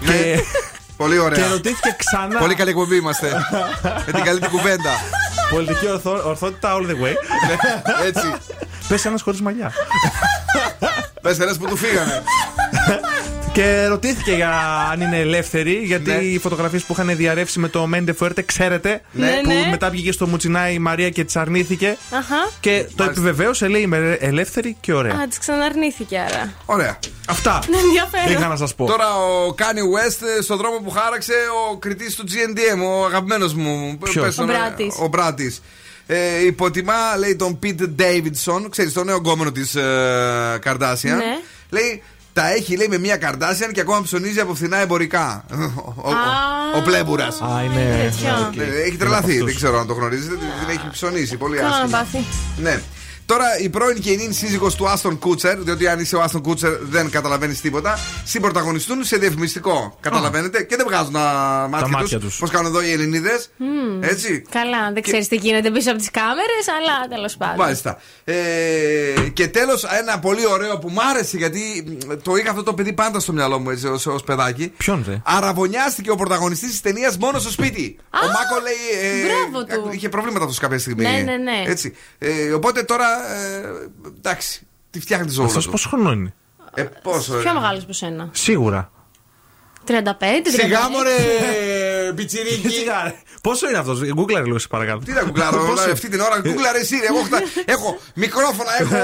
[0.00, 0.34] Και, Ναι.
[0.96, 1.48] Πολύ και ωραία.
[1.48, 2.38] ρωτήθηκε ξανά.
[2.38, 3.32] Πολύ καλή εκπομπή είμαστε.
[4.06, 4.90] Με την καλύτερη κουβέντα.
[5.50, 7.14] Πολιτική ορθό- ορθότητα all the way.
[8.06, 8.34] Έτσι.
[8.90, 9.72] Πες ένας χωρίς μαλλιά.
[11.22, 12.22] Πες ένας που του φύγανε.
[13.52, 14.50] Και ρωτήθηκε για
[14.92, 16.16] αν είναι ελεύθερη, γιατί Ναι.
[16.16, 19.66] οι φωτογραφίες που είχαν διαρρεύσει με το Μέντε Φουέρτε, ξέρετε, Ναι, που ναι.
[19.70, 21.96] μετά βγήκε στο Μουτσινάι η Μαρία και τη αρνήθηκε.
[22.10, 22.50] Αχα.
[22.60, 25.12] Και το επιβεβαίωσε, λέει είμαι ελεύθερη και ωραία.
[25.14, 26.52] Α, της ξαναρνήθηκε άρα.
[26.66, 26.98] Ωραία.
[27.28, 27.62] Αυτά.
[27.70, 28.32] Ναι, ενδιαφέρον.
[28.32, 28.86] Είχα να σας πω.
[28.86, 31.32] Τώρα ο Kanye West ε, στον δρόμο που χάραξε
[31.72, 33.98] ο κριτής του GNTM, ο αγαπημένος μου.
[34.02, 34.96] Ποιος; Πες τον, Ο ε, Μπράτης.
[35.02, 35.62] Ο Μπράτης.
[36.12, 41.14] Ε, υποτιμά, λέει, τον Pete Davidson, ξέρεις, τον νέο γκόμενο της ε, Καρντάσιαν.
[41.14, 41.24] Ναι.
[41.70, 45.44] Λέει, τα έχει, λέει, με μια Καρντάσιαν και ακόμα ψωνίζει από φθηνά εμπορικά.
[45.50, 46.14] ο, ο, Α.
[46.78, 47.24] ο πλέμπουρα.
[47.24, 48.10] Α, είναι.
[48.10, 48.46] Τέτοιο.
[48.48, 48.56] οκ.
[48.56, 49.54] Ναι, έχει Είναι τρελαθεί, από δεν αυτούς.
[49.56, 50.34] ξέρω αν το γνωρίζετε.
[50.34, 51.98] Την έχει ψωνίσει πολύ Καλά να άσχημα.
[51.98, 52.24] πάθει.
[52.62, 52.80] Ναι.
[53.30, 56.42] Τώρα η πρώην και η νυν σύζυγος του Άστον Κούτσερ, διότι αν είσαι ο Άστον
[56.42, 59.96] Κούτσερ δεν καταλαβαίνεις τίποτα, συμπροταγωνιστούν σε διαφημιστικό.
[60.00, 62.28] Καταλαβαίνετε; Και δεν βγάζουν τα μάτια, μάτια τους.
[62.28, 62.38] τους.
[62.38, 63.50] Πώς κάνουν εδώ οι Ελληνίδες.
[64.00, 64.42] Έτσι.
[64.50, 67.56] Καλά, δεν ξέρεις τι γίνεται πίσω από τις κάμερες, αλλά τέλος πάντων.
[67.56, 67.98] Μάλιστα.
[68.24, 68.34] Ε,
[69.32, 72.92] και τέλος, ένα πολύ ωραίο που μ' άρεσε γιατί μ, το είχα αυτό το παιδί
[72.92, 74.72] πάντα στο μυαλό μου έτσι ως, ως παιδάκι.
[74.76, 77.96] Ποιον ρε; Αραβωνιάστηκε ο πρωταγωνιστής της ταινίας μόνο στο σπίτι.
[78.10, 79.10] ο Μάκο λέει.
[79.10, 79.90] ε, μπράβο του.
[79.94, 81.02] Είχε προβλήματα αυτός κάποια στιγμή.
[81.04, 81.62] Ναι, ναι, ναι.
[81.66, 81.94] Έτσι.
[82.18, 83.06] Ε, οπότε τώρα.
[83.26, 84.66] Ε, εντάξει.
[84.90, 85.70] Τι φτιάχνει τη ζωή Αυτός του.
[85.70, 86.34] πόσο χρόνο είναι;
[86.74, 87.32] Ε, πόσο.
[87.32, 87.54] Πιο ε.
[87.54, 88.28] μεγάλος από σένα.
[88.32, 88.90] Σίγουρα.
[89.86, 89.94] 35, 36.
[90.60, 91.16] Σιγά μωρέ,
[92.16, 92.68] πιτσιρίκι.
[92.68, 93.14] Σιγά, ρε.
[93.42, 95.00] Πόσο είναι αυτός, Google λίγο σε παρακαλώ.
[95.04, 96.96] Τι να κουκλάρω, Πόσο; αυτή την ώρα κουκλάρε εσύ.
[96.96, 97.06] ρε.
[97.06, 97.42] Εγώ χτα-
[97.74, 98.96] έχω μικρόφωνα, έχω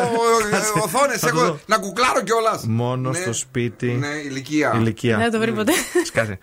[0.83, 1.59] οθόνες, θα το έχω δω.
[1.67, 2.65] να κουκλάρω κιόλας.
[2.67, 3.87] Μόνο στο σπίτι.
[3.87, 4.73] Ναι, ηλικία.
[4.77, 5.17] Ηλικία.
[5.17, 5.73] Δεν θα το βρει ποτέ.
[6.07, 6.39] Σκάσε.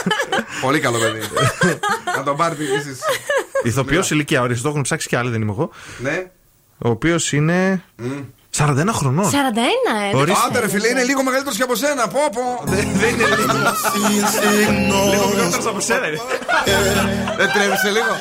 [0.64, 1.20] Πολύ καλό παιδί.
[2.16, 2.96] Να τον πάρει επίση.
[3.62, 5.70] Ηθοποιός ηλικία, ορίστε, το έχουν ψάξει κι άλλοι, δεν είμαι εγώ.
[5.98, 6.30] Ναι.
[6.84, 7.82] Ο οποίος είναι.
[8.56, 9.30] 41 χρονών.
[9.30, 9.34] 41,
[10.12, 10.16] ε.
[10.16, 10.40] Ορίστε.
[10.46, 12.08] Άντε ρε φίλε, είναι λίγο μεγαλύτερος και από σένα.
[12.08, 12.44] Πω, πω.
[12.72, 13.52] Δεν είναι λίγο.
[15.12, 16.18] Λίγο μεγαλύτερος από σένα, ρε.
[17.36, 18.12] Δεν τρέμισε λίγο.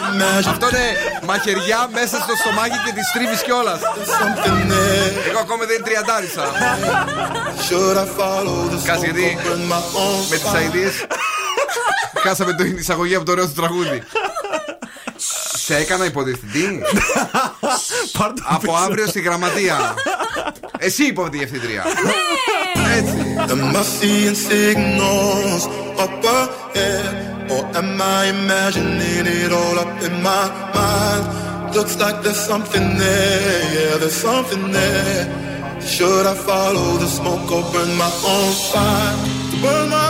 [0.54, 0.86] Αυτό είναι
[1.28, 3.80] μαχαιριά μέσα στο στομάχι και τη τρίβει κιόλας.
[5.30, 6.44] Εγώ ακόμα δεν είναι τριαντάρισα.
[8.88, 9.38] Κάτσε γιατί
[10.30, 10.90] με τις αειδίε
[12.24, 14.02] χάσαμε την εισαγωγή από το ωραίο του τραγούδι.
[15.54, 16.82] Σε έκανα υποδιευθυντή.
[18.18, 18.74] Πάρ' το Από πίσω.
[18.84, 19.94] αύριο στη γραμματεία.
[20.78, 21.84] Εσύ υποδιευθυντρία.
[22.98, 23.16] Έτσι.
[23.54, 25.64] Am I seeing signals
[26.04, 27.14] up ahead?
[27.54, 30.46] Or am I imagining it all up in my
[30.76, 31.26] mind?
[31.76, 35.24] Looks like there's something there, yeah, there's something there.
[35.94, 39.16] Should I follow the smoke or burn my own fire?
[39.64, 40.01] Burn my own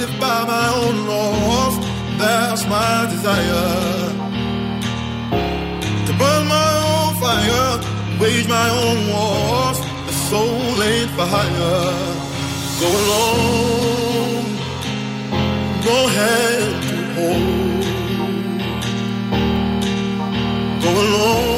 [0.00, 1.74] live by my own laws.
[2.18, 3.68] That's my desire.
[6.06, 7.70] To burn my own fire,
[8.20, 9.78] wage my own wars.
[10.06, 12.16] The soul ain't for hire.
[12.80, 14.44] Go along,
[15.88, 17.84] go hand to hold.
[20.84, 21.57] Go along,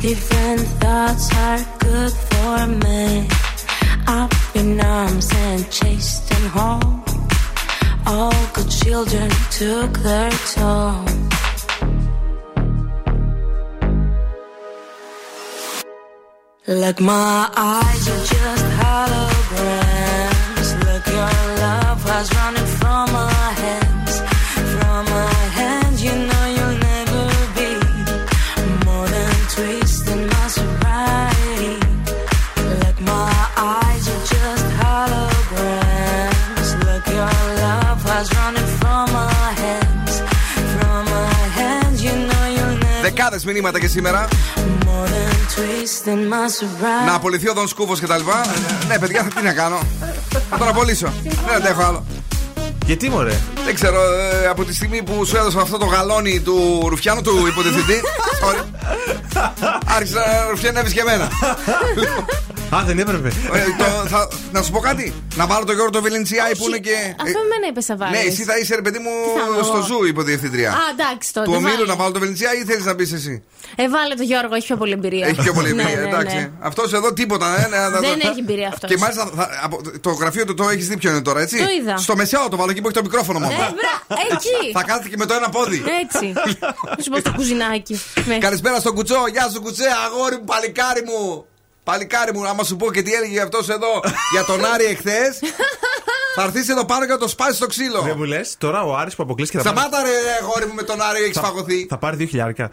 [0.00, 3.28] Different thoughts are good for me.
[4.06, 7.02] Up in arms and chased and home.
[8.06, 11.04] All good children took their toll.
[16.68, 19.87] Like my eyes are just holograms.
[43.44, 44.28] μηνύματα και σήμερα.
[47.06, 48.46] Να απολυθεί ο Δον Σκούφο και τα λοιπά.
[48.88, 49.78] Ναι, παιδιά, τι να κάνω.
[50.50, 51.12] Θα τον απολύσω.
[51.22, 52.04] Δεν αντέχω άλλο.
[52.86, 54.00] Γιατί μωρέ; Δεν ξέρω,
[54.42, 58.00] ε, από τη στιγμή που σου έδωσα αυτό το γαλόνι του Ρουφιάνου, του υποτεθητή.
[59.84, 61.28] Άρχισε Άρχισα να ρουφιανεύει και εμένα.
[62.74, 63.28] Α, δεν έπρεπε.
[63.28, 65.14] Ε, το- θα- να σου πω κάτι.
[65.36, 66.96] Να βάλω το Γιώργο το Βελεντσιάη που είναι και.
[67.20, 68.20] Αυτό εμένα είπες να βάλεις.
[68.20, 69.10] Ναι, εσύ θα είσαι ρε παιδί μου
[69.56, 70.70] θα στο εγώ; ζου υποδιευθυντρία.
[70.70, 71.46] Α, εντάξει τότε.
[71.46, 71.86] Του ομίλου βάλε.
[71.86, 73.42] να βάλω το Βελεντσιάη ή θέλεις να μπει εσύ;
[73.76, 75.26] Ε, βάλε το Γιώργο, έχει πιο πολύ εμπειρία.
[75.26, 76.36] Έχει πιο πολύ Ναι, εμπειρία, ναι, εντάξει.
[76.36, 76.50] ναι.
[76.60, 77.46] Αυτός εδώ τίποτα.
[77.64, 78.90] ε, ναι, θα- Δεν θα- έχει εμπειρία αυτός.
[78.90, 81.64] Και μάλιστα θα- από- το γραφείο του το έχεις δει ποιο είναι τώρα, έτσι; Το
[81.80, 81.96] είδα.
[81.96, 83.52] Στο μεσαίο το βάλω εκεί που έχει το μικρόφωνο μόνο.
[83.52, 84.58] Ε, μπρα, εκεί.
[84.76, 85.82] Θα κάθεται και με το ένα πόδι.
[86.02, 86.26] Έτσι.
[86.96, 88.00] Να σου πω στο κουζινάκι.
[88.26, 88.38] Ναι.
[88.38, 89.24] Καλησπέρα στον κουτσό.
[89.32, 91.46] Γεια σου κουτσέ, αγόρι μου, παλικάρι μου.
[91.88, 94.00] Παλικάρι μου, άμα σου πω και τι έλεγε αυτός εδώ
[94.32, 95.38] για τον Άρη εχθές.
[96.34, 98.00] θα έρθεις εδώ πάνω και θα το σπάσεις στο ξύλο.
[98.02, 100.82] Δεν μου λες, τώρα ο Άρης που αποκλείστηκε θα πάρει- Σταμάτα ρε αγόρι μου με
[100.82, 101.86] τον Άρη, έχει φαγωθεί.
[101.88, 102.70] Θα πάρει 2 χιλιάρικα.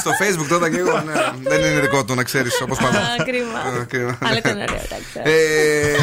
[0.00, 1.12] Στο facebook τότε και εγώ, ναι.
[1.42, 2.98] Δεν είναι δικό του να ξέρεις όπως πάντα.
[2.98, 3.58] Α, κρίμα.
[3.80, 4.18] Α, κρίμα.
[4.22, 5.20] Αλλά ήταν ωραίο, εντάξει.
[5.22, 5.96] Ε,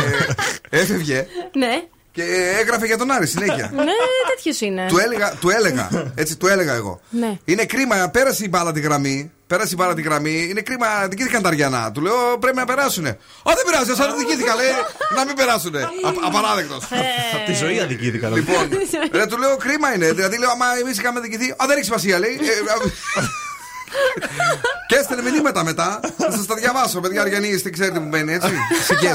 [0.69, 1.84] Έφευγε Ναι,
[2.14, 2.23] και
[2.60, 3.72] έγραφε για τον Άρη συνέχεια.
[3.76, 3.84] ναι,
[4.35, 4.85] τέτοιος είναι.
[4.88, 7.02] Του έλεγα, του έλεγα, έτσι του έλεγα εγώ.
[7.10, 7.38] Ναι.
[7.45, 9.31] Είναι κρίμα, πέρασε η μπάλα τη γραμμή.
[9.48, 10.48] Πέρασε η μπάλα τη γραμμή.
[10.49, 11.91] Είναι κρίμα, δικήθηκαν τα αριανά.
[11.91, 13.10] Του λέω πρέπει να περάσουνε.
[13.10, 14.68] Α, δεν πειράζει, σαν δικήθηκα, λέει
[15.15, 15.80] να μην περάσουνε.
[15.81, 15.90] Α-
[16.27, 16.84] Απαράδεκτος.
[17.35, 18.30] Από τη ζωή αδικήθηκα.
[18.30, 18.40] δηλαδή.
[18.40, 18.80] Λοιπόν,
[19.11, 20.11] ρε, του λέω κρίμα είναι.
[20.11, 21.49] Δηλαδή λέω, άμα εμείς είχαμε δικηθεί.
[21.52, 22.31] Α, δεν έχει σημασία, λέει.
[22.41, 22.76] Ε, α,
[24.88, 25.99] Και έστελνε μηνύματα μετά.
[26.18, 28.49] Θα σας τα διαβάσω, παιδιά Αριανοί, είστε ξέρετε που μπαίνει, έτσι.
[28.88, 29.14] Σικέ.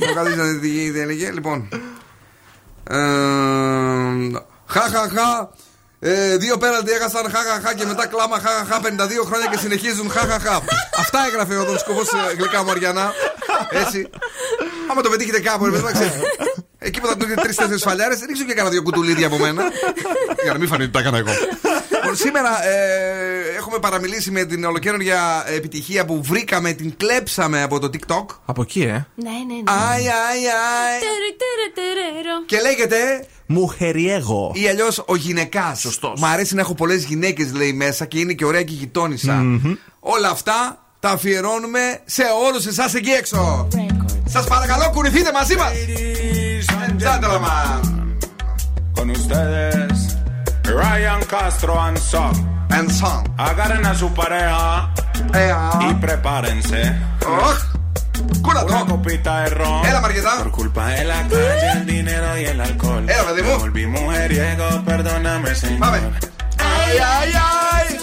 [0.00, 1.30] Το καθίσατε να δείτε τι τι έλεγε.
[1.30, 1.68] Λοιπόν.
[2.90, 2.98] Ε,
[4.66, 5.48] Χα, χα, χα.
[6.02, 9.46] Ε, δύο πέναλτι έχασαν χα, χα, χα και μετά κλάμα χα, χα, χα, 52 χρόνια
[9.50, 10.56] και συνεχίζουν χα, χα, χα.
[10.98, 12.00] Αυτά έγραφε ο Δον Σκοπό
[12.38, 13.12] γλυκά μου Αριανά.
[13.70, 14.10] Έτσι.
[14.90, 16.12] Άμα το πετύχετε κάπου, ρε παιδί μου, ξέρεις.
[16.78, 19.62] Εκεί που θα του δείτε τρει-τέσσερι φαλιάρες, ρίξω και κάνα δύο κουτουλίδια από μένα.
[20.42, 21.30] για να μην φανεί ότι τα έκανα εγώ.
[22.00, 27.90] Λοιπόν, σήμερα ε, έχουμε παραμιλήσει με την ολοκαίρια επιτυχία που βρήκαμε, την κλέψαμε από το
[27.92, 28.24] TikTok.
[28.44, 28.84] Από εκεί, ε.
[28.86, 29.62] Ναι, ναι, ναι.
[29.64, 30.98] Άι, άι, άι.
[31.00, 32.44] Τερε, τερε, τερερο.
[32.46, 34.52] Και λέγεται Μουχεριέγω.
[34.54, 35.80] ή αλλιώς ο γυναικάς.
[35.80, 36.20] Σωστός.
[36.20, 39.42] Μ' αρέσει να έχω πολλές γυναίκες, λέει μέσα και είναι και ωραία και γειτόνισσα.
[40.00, 43.68] Όλα αυτά τα αφιερώνουμε σε όλους εσάς εκεί έξω.
[44.26, 45.70] Σας παρακαλώ, κουνηθείτε μαζί μας.
[47.04, 47.80] Gentlemen.
[48.96, 49.89] Con ustedes,
[50.70, 52.32] Ryan Castro and Son.
[52.70, 53.24] And Son.
[53.36, 54.90] Agarren a su pareja.
[55.80, 56.94] Y prepárense.
[57.26, 57.54] Oh.
[58.42, 59.84] Una copita de ron.
[59.86, 59.90] ¿Eh.
[60.42, 63.08] Por culpa de la calle, el dinero y el alcohol.
[63.08, 63.14] ¿Eh,
[63.58, 65.78] volví mujeriego, perdóname, señor.
[65.78, 65.98] Mame.
[66.58, 67.98] Ay, ay, ay.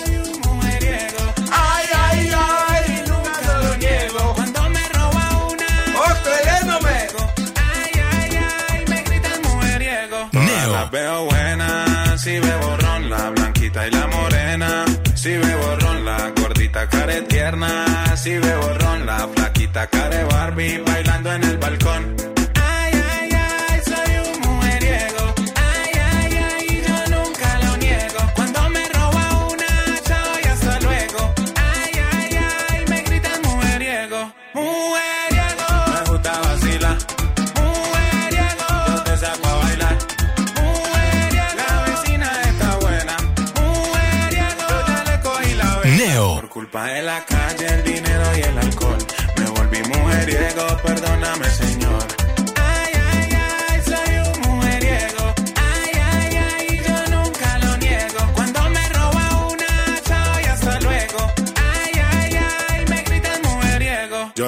[1.52, 3.04] Ay, ay, ay.
[3.08, 4.34] Nunca lo niego.
[4.36, 6.00] Cuando me roba una.
[6.00, 7.08] ¡Oh, leyéndome!
[7.56, 8.40] Ay, ay,
[8.70, 8.86] ay.
[8.88, 10.30] Me gritan mujeriego.
[10.32, 10.74] Neo.
[10.74, 11.87] Las veo buenas
[12.28, 14.86] si bebo ron, la blanquita y la morena.
[15.16, 17.72] Si bebo ron, la gordita care tierna.
[18.18, 22.37] Si bebo ron, la flaquita care Barbie bailando en el balcón.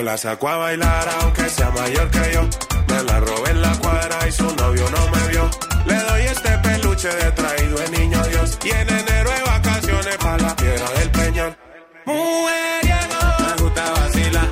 [0.09, 2.41] La saco a bailar aunque sea mayor que yo.
[2.87, 5.49] Me la robé en la cuadra y su novio no me vio.
[5.85, 8.57] Le doy este peluche de traído el niño Dios.
[8.63, 11.57] Y en enero de vacaciones para la piedra del peñón.
[12.07, 14.49] Mujeriego, me gusta vacilar.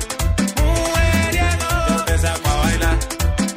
[0.60, 2.96] Mujeriego, yo te saco a bailar.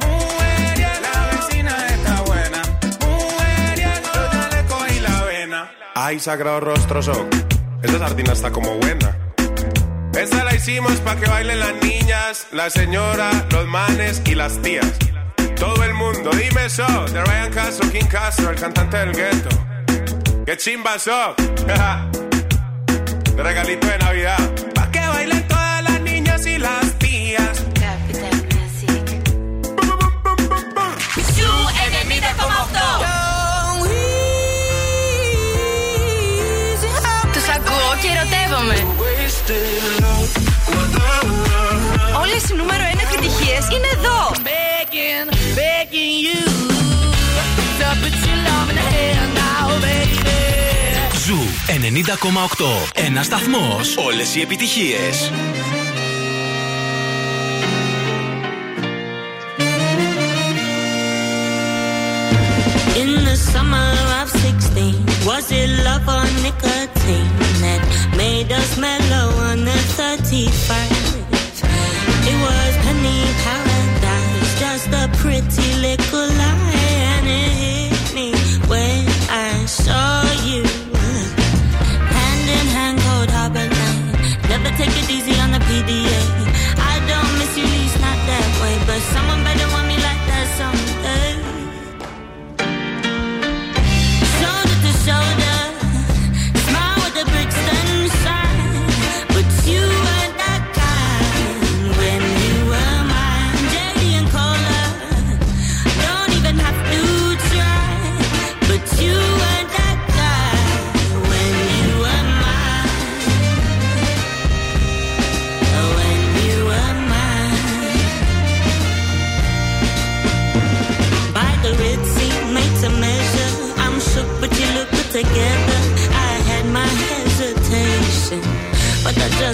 [0.02, 2.62] Mujeriego, la vecina está buena.
[3.04, 5.70] Mujeriego, yo ya le cogí la vena.
[5.94, 7.28] Ay, sagrado rostro son.
[7.80, 9.01] Esa sardina está como buena
[10.62, 14.86] hicimos para que bailen las niñas, la señora, los manes y las tías.
[15.56, 19.48] Todo el mundo, dime eso, de Ryan Castro, King Castro, el cantante del gueto.
[20.46, 21.34] ¡Qué chimba so!
[23.36, 24.38] de regalito de Navidad.
[24.72, 27.64] Pa' que bailen todas las niñas y las tías.
[27.80, 29.20] Capital Music.
[31.34, 31.50] Su
[31.86, 32.68] enemiga como
[37.32, 37.58] Tu sa
[38.00, 38.91] quiero te,
[42.50, 44.20] οι νούμερο 1 επιτυχίες είναι εδώ.
[44.50, 45.26] Begging,
[45.60, 46.42] begging you
[47.78, 50.38] to put your love in the hand now, baby.
[51.26, 53.04] Ζου 90,8.
[53.06, 53.80] Ένα σταθμό.
[54.06, 55.04] Όλε οι επιτυχίε.
[63.02, 63.90] In the summer
[64.20, 67.42] of 16, was it love or nicotine?
[67.62, 67.82] that
[68.16, 70.91] made us mellow on the 31st.
[75.96, 76.31] de color.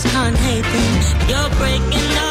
[0.01, 1.29] Just can't hate them.
[1.29, 2.28] You're breaking all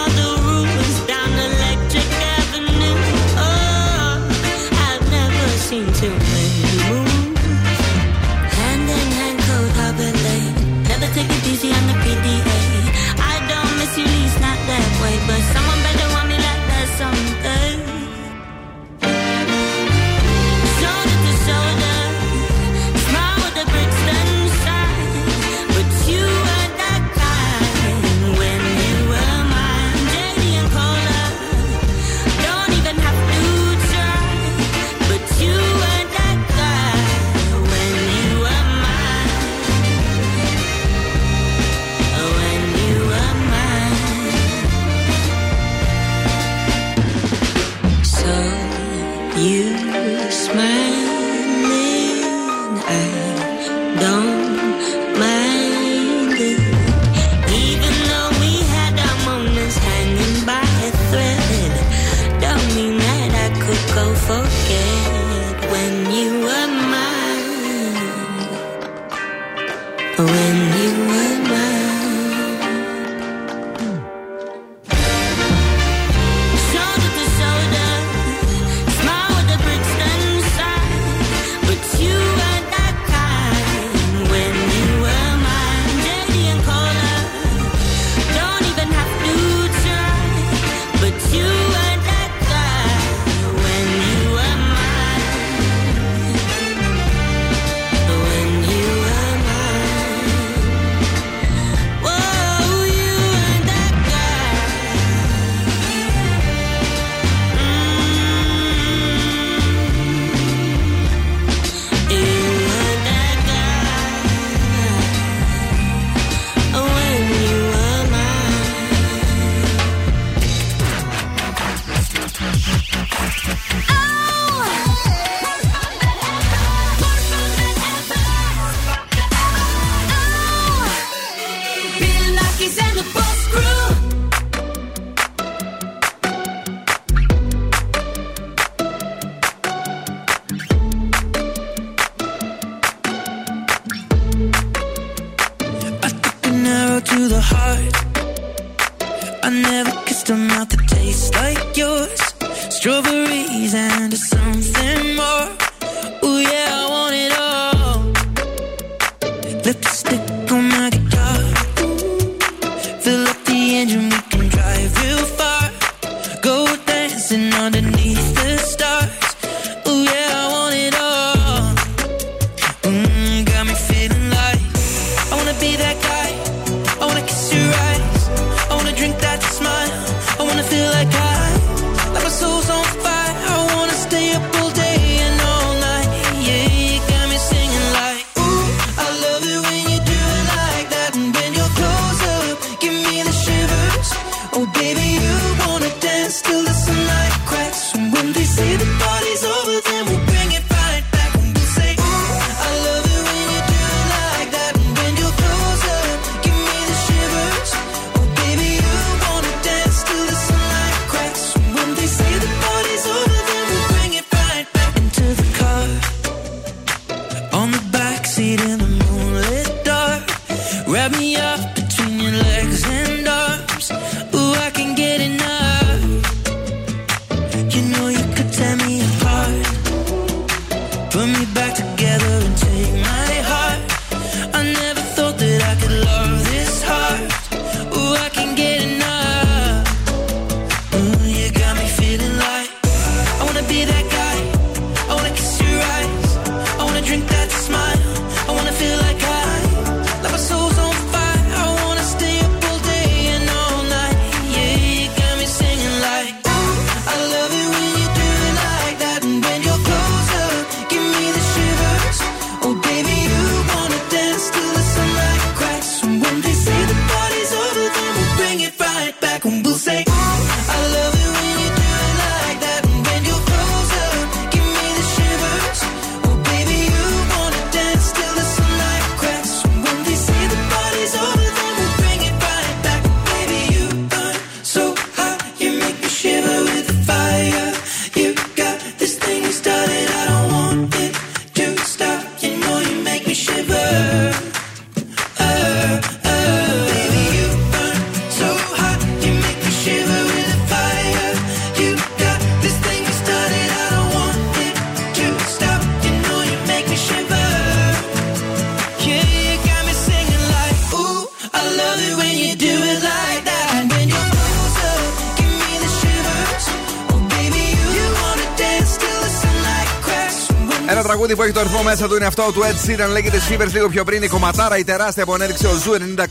[322.28, 323.10] αυτό του Ed Sheeran.
[323.12, 324.24] Λέγεται Shivers λίγο πιο πριν.
[324.24, 326.26] Η κομματάρα η τεράστια που ανέδειξε ο Zoo 90,8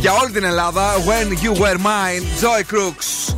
[0.00, 0.94] για όλη την Ελλάδα.
[0.94, 3.34] When you were mine, Joy Crooks.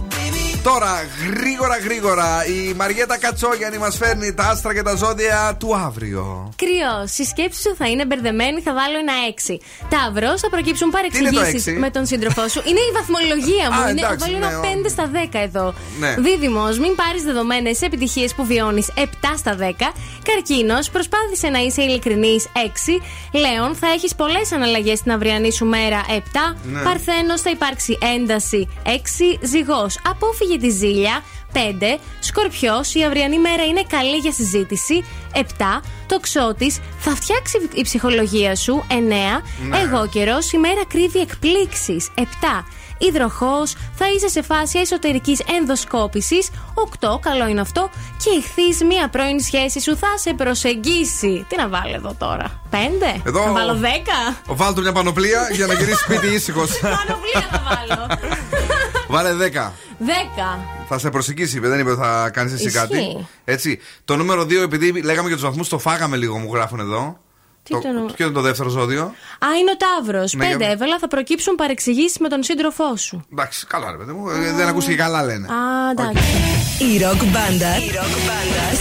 [0.62, 6.45] Τώρα, γρήγορα γρήγορα, η Μαριέτα Κατσόγιανη μας φέρνει τα άστρα και τα ζώδια του αύριο.
[6.66, 6.94] Κριό.
[7.16, 9.12] Η σκέψη σου θα είναι μπερδεμένη, θα βάλω ένα
[9.48, 9.56] 6.
[9.94, 12.60] Ταύρο, θα προκύψουν είναι το παρεξηγήσεις έξι; με τον σύντροφό σου.
[12.68, 13.80] Είναι η βαθμολογία μου.
[13.82, 15.74] Α, είναι, εντάξει, βάλω ναι, ένα ο- 5 στα 10 εδώ.
[15.98, 16.14] Ναι.
[16.18, 19.02] Δίδυμος, μην πάρεις δεδομένες επιτυχίες που βιώνεις 7
[19.36, 19.92] στα 10.
[20.28, 23.00] Καρκίνος, προσπάθησε να είσαι ειλικρινής 6.
[23.32, 26.56] Λέων, θα έχεις πολλές αναλλαγές στην αυριανή σου μέρα 7.
[26.62, 26.82] Ναι.
[26.82, 29.38] Παρθένος, θα υπάρξει ένταση 6.
[29.42, 31.98] Ζυγός, απόφυγε τη ζήλια 5.
[32.20, 35.04] Σκορπιός, η αυριανή μέρα είναι καλή για συζήτηση.
[35.34, 35.40] 7.
[36.06, 38.84] Τοξότη, θα φτιάξει η ψυχολογία σου.
[38.88, 38.94] 9.
[39.68, 39.78] Ναι.
[39.78, 42.08] Εγώ καιρός, η μέρα κρύβει εκπλήξεις.
[42.14, 42.22] 7.
[42.98, 46.48] Υδροχός, θα είσαι σε φάση εσωτερικής ενδοσκόπησης.
[46.74, 47.18] 8.
[47.22, 47.90] Καλό είναι αυτό.
[48.24, 51.46] Και ηχθεί, μία πρώην σχέση σου θα σε προσεγγίσει.
[51.48, 52.76] Τι να βάλω εδώ τώρα; 5.
[53.26, 54.36] Εδώ- Να βάλω 10.
[54.46, 56.70] Βάλτε μια πανοπλία για να γυρίσεις σπίτι ήσυχος.
[56.80, 58.06] Πανοπλία θα βάλω.
[59.08, 59.72] Βάλε 10.
[59.98, 60.58] 10.
[60.88, 62.78] Θα σε προσεγγίσει, είπε, δεν είπε ότι θα κάνεις εσύ Ισχύει.
[62.78, 63.26] κάτι.
[63.44, 63.78] Έτσι.
[64.04, 67.18] Το νούμερο 2, επειδή λέγαμε για τους βαθμούς, το φάγαμε λίγο, μου γράφουν εδώ.
[67.62, 69.02] Τι το, το νου- ποιο είναι το δεύτερο ζώδιο;
[69.38, 70.32] Α, είναι ο Ταύρος.
[70.32, 73.26] Ναι, 5 για- έβαλα, θα προκύψουν παρεξηγήσεις με τον σύντροφό σου.
[73.32, 74.28] Εντάξει, καλά ρε παιδί μου.
[74.30, 75.46] ε, Δεν ακούστηκε καλά λένε.
[75.46, 76.24] Α, εντάξει.
[76.94, 77.72] Η ροκ μπάντα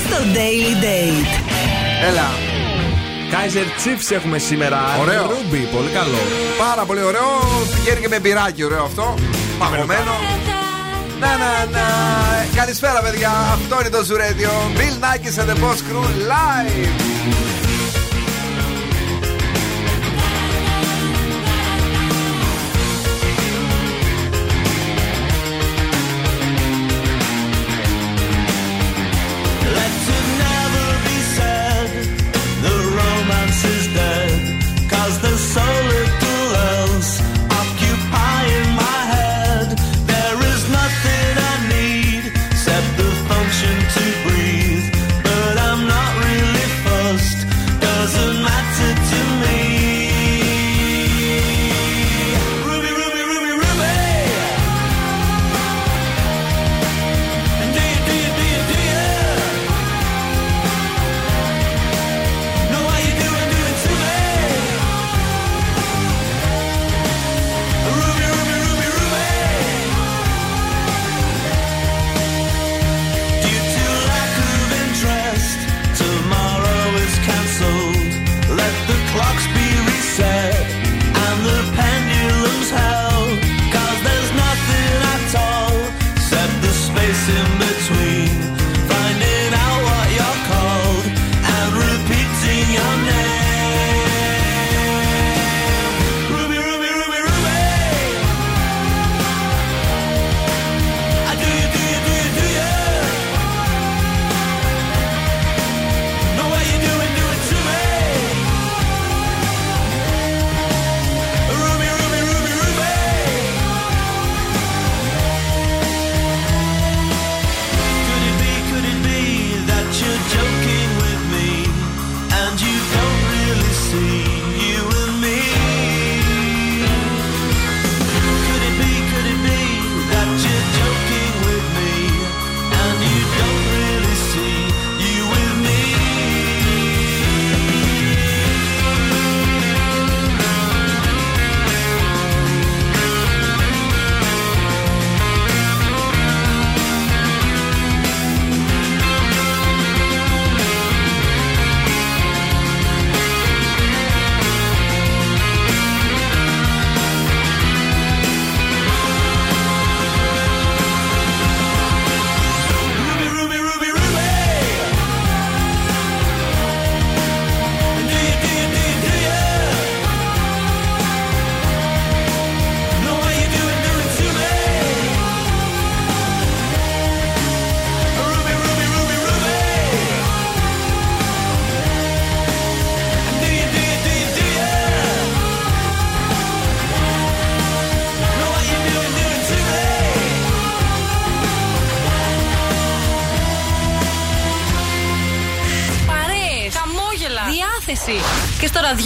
[0.06, 1.40] στο Daily Date.
[2.10, 2.28] Έλα.
[3.32, 4.80] Kaiser Chiefs έχουμε σήμερα.
[5.00, 5.26] Ωραίο.
[5.30, 6.18] Ruby, πολύ καλό.
[6.58, 7.28] Πάρα πολύ ωραίο.
[7.76, 9.14] Πηγαίνει και με μπυράκι, ωραίο αυτό.
[9.60, 10.12] Παγωμένο.
[11.20, 11.86] Να, να, να.
[12.56, 13.30] Καλησπέρα, παιδιά.
[13.30, 14.50] Αυτό είναι το Ζουρέντιο.
[14.76, 17.45] Bill Nackis and the Boss Crew live.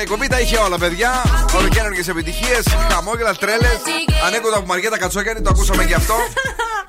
[0.00, 1.10] Η εκπομπή τα είχε όλα, παιδιά.
[1.56, 3.78] Ολοκαίρινε επιτυχίες, χαμόγελα, τρέλες.
[4.26, 6.14] Ανέκδοτα από Μαριέτα Κατσόγιανη, το ακούσαμε γι' αυτό.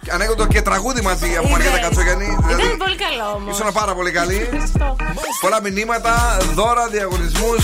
[0.09, 2.37] Ανέκδοτο και τραγούδι μαζί από Μαριέτα Κατσόγιανη.
[2.45, 3.59] Δηλαδή, Ήταν πολύ καλό όμως.
[3.59, 4.49] ήσουν πάρα πολύ καλή.
[5.41, 7.63] Πολλά μηνύματα, δώρα, διαγωνισμούς.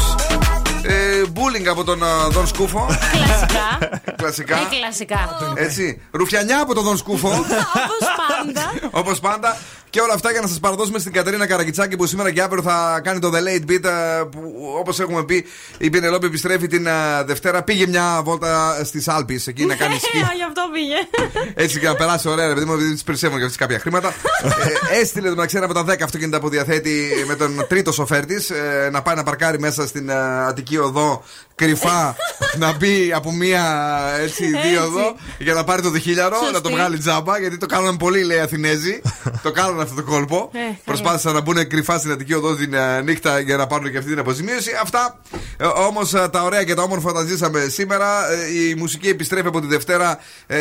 [0.88, 2.85] Ε, bullying από τον ε, Δον Σκούφο.
[3.11, 3.99] Κλασικά.
[4.15, 4.55] Κλασικά.
[4.55, 5.38] Ε, κλασικά.
[5.55, 6.01] Έτσι.
[6.11, 7.27] Ρουφιανιά από τον Δον Σκούφο.
[7.30, 7.45] Όπως
[8.27, 8.89] πάντα.
[8.91, 9.57] Όπως πάντα.
[9.89, 13.01] Και όλα αυτά για να σας παραδώσουμε στην Κατερίνα Καραγκιτσάκη που σήμερα και αύριο θα
[13.03, 13.84] κάνει το The Late Beat.
[13.84, 15.45] ε, Που όπως έχουμε πει,
[15.77, 16.91] η Πινελόπη επιστρέφει την ε,
[17.26, 17.64] Δευτέρα.
[17.64, 20.18] Πήγε μια βόλτα στις Άλπε εκεί να κάνει σκι.
[20.18, 20.95] Γι' αυτό πήγε.
[21.53, 24.14] Έτσι και να περάσει ωραία, ρε παιδί μου, επειδή τη περισσεύουν και αυτές κάποια χρήματα.
[24.93, 28.26] ε, έστειλε το μεταξύ ένα από τα 10 αυτοκίνητα που διαθέτει με τον τρίτο σοφέρ
[28.26, 30.14] της ε, να πάει να παρκάρει μέσα στην ε,
[30.47, 31.24] Αττική Οδό
[31.58, 32.16] κρυφά
[32.62, 33.64] να μπει από μία
[34.22, 34.70] έτσι Έτσι.
[34.70, 36.54] δίωδο για να πάρει το διχίλιαρο, Σωστή.
[36.54, 39.02] να το βγάλει τζάμπα γιατί το κάνουν πολύ λέει Αθηνέζοι.
[39.44, 40.50] το κάνουν αυτό το κόλπο.
[40.54, 40.78] Ε, καλά.
[40.86, 44.10] Προσπάθησαν να μπουν κρυφά στην Αττική Οδό την ε, νύχτα για να πάρουν και αυτή
[44.10, 44.72] την αποζημίωση.
[44.82, 45.20] Αυτά
[45.88, 48.32] όμως τα ωραία και τα όμορφα τα ζήσαμε σήμερα.
[48.32, 50.20] Ε, η μουσική επιστρέφει από τη Δευτέρα.
[50.48, 50.58] Ε,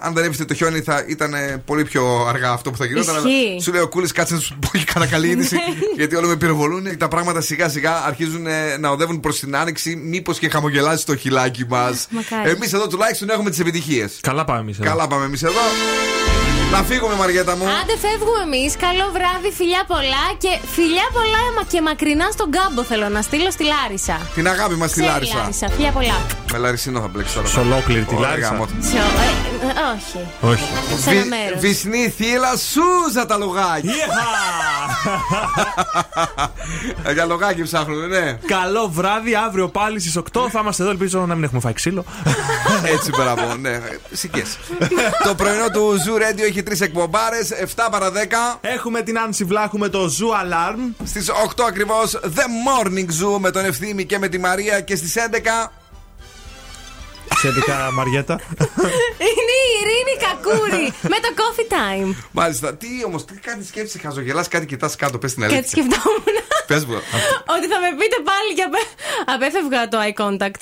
[0.00, 3.16] αν δεν έβριστε το χιόνι θα ήταν ε, πολύ πιο αργά αυτό που θα γινόταν.
[3.16, 3.60] αλλά Ισχύει.
[3.62, 5.56] Σου λέει ο Κούλη, κάτσε να σου πω και κανένα καλή είδηση.
[5.96, 6.96] γιατί όλο με πυροβολούν.
[6.96, 9.96] Τα πράγματα σιγά σιγά αρχίζουν ε, να οδεύουν προς την άνοιξη.
[10.26, 12.06] Μήπω και χαμογελάσει το χιλάκι μας.
[12.10, 12.50] Μακάρι.
[12.50, 14.18] Εμείς εδώ τουλάχιστον έχουμε τις επιτυχίες.
[14.20, 14.78] Καλά πάμε εμείς.
[14.82, 15.60] Καλά πάμε εμείς εδώ.
[16.72, 17.64] Να φύγουμε, Μαριέτα μου.
[17.64, 18.76] Άντε φεύγουμε εμείς.
[18.76, 23.50] Καλό βράδυ, φιλιά πολλά και φιλιά πολλά μα- και μακρινά στον κάμπο θέλω να στείλω
[23.50, 24.16] στη Λάρισα.
[24.34, 25.36] Την αγάπη μας στη Σε Λάρισα.
[25.36, 25.68] Λάρισα.
[25.76, 26.16] Φιλιά πολλά.
[26.52, 27.46] Με Λαρισίνο θα μπλέξει τώρα.
[27.46, 28.48] Σε ολόκληρη τη Ωραία, Λάρισα.
[28.48, 28.66] γάμο.
[28.80, 30.20] Σε, ε, ε, όχι.
[30.52, 30.68] Όχι.
[31.02, 31.60] Σε ένα μέρος.
[31.60, 33.92] Βυσνή θύλα, σούζα τα λογάκια.
[37.04, 38.38] Ε, Για λογάκι ψάχνουν, ναι.
[38.46, 40.90] Καλό βράδυ, αύριο πάλι στις 8 θα είμαστε εδώ.
[40.92, 42.04] Ελπίζω να μην έχουμε φάει ξύλο.
[42.94, 43.80] Έτσι, μπράβο, ναι.
[44.12, 44.42] Σικέ.
[45.24, 48.58] Το πρωινό του Zoo Radio έχει τρεις εκπομπάρες, 7 παρα 10.
[48.60, 50.94] Έχουμε την Άνση Βλάχου με το Zoo Alarm.
[51.04, 55.14] Στις 8 ακριβώς The Morning Zoo με τον Ευθύμη και με τη Μαρία και στις
[55.16, 55.72] 11.
[57.36, 58.40] Σχετικά, Μαριέτα.
[59.18, 62.14] Είναι η Ειρήνη Κακούρη με το coffee time.
[62.30, 62.74] Μάλιστα.
[62.74, 65.70] Τι όμως, τι κάνει σκέψη, χαζογελάς, κάτι κοιτάς κάτω, πες την Κάτι αλήθεια.
[65.82, 66.24] σκεφτόμουν
[66.66, 66.94] Πες μου.
[67.56, 68.78] ότι θα με πείτε πάλι και απέ...
[69.34, 70.60] απέφευγα το eye contact.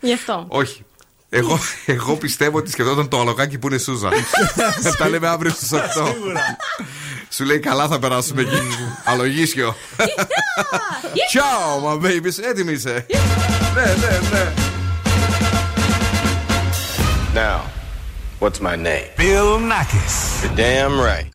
[0.00, 0.44] Γι' αυτό.
[0.48, 0.84] Όχι.
[1.32, 4.08] Εγώ, εγώ πιστεύω ότι σκεφτόταν το αλογάκι που είναι Σούζα.
[4.98, 5.78] Τα λέμε αύριο στις 8.
[7.30, 8.60] Σου λέει καλά θα περάσουμε εκεί.
[9.04, 9.76] Αλογίσιο.
[11.32, 12.44] Ciao, my babies.
[12.50, 13.06] Έτοιμη είσαι.
[13.74, 14.52] Ναι, ναι, ναι.
[17.34, 17.60] Now,
[18.40, 19.06] what's my name?
[19.16, 20.42] Bill Nackis.
[20.42, 21.28] You're damn right.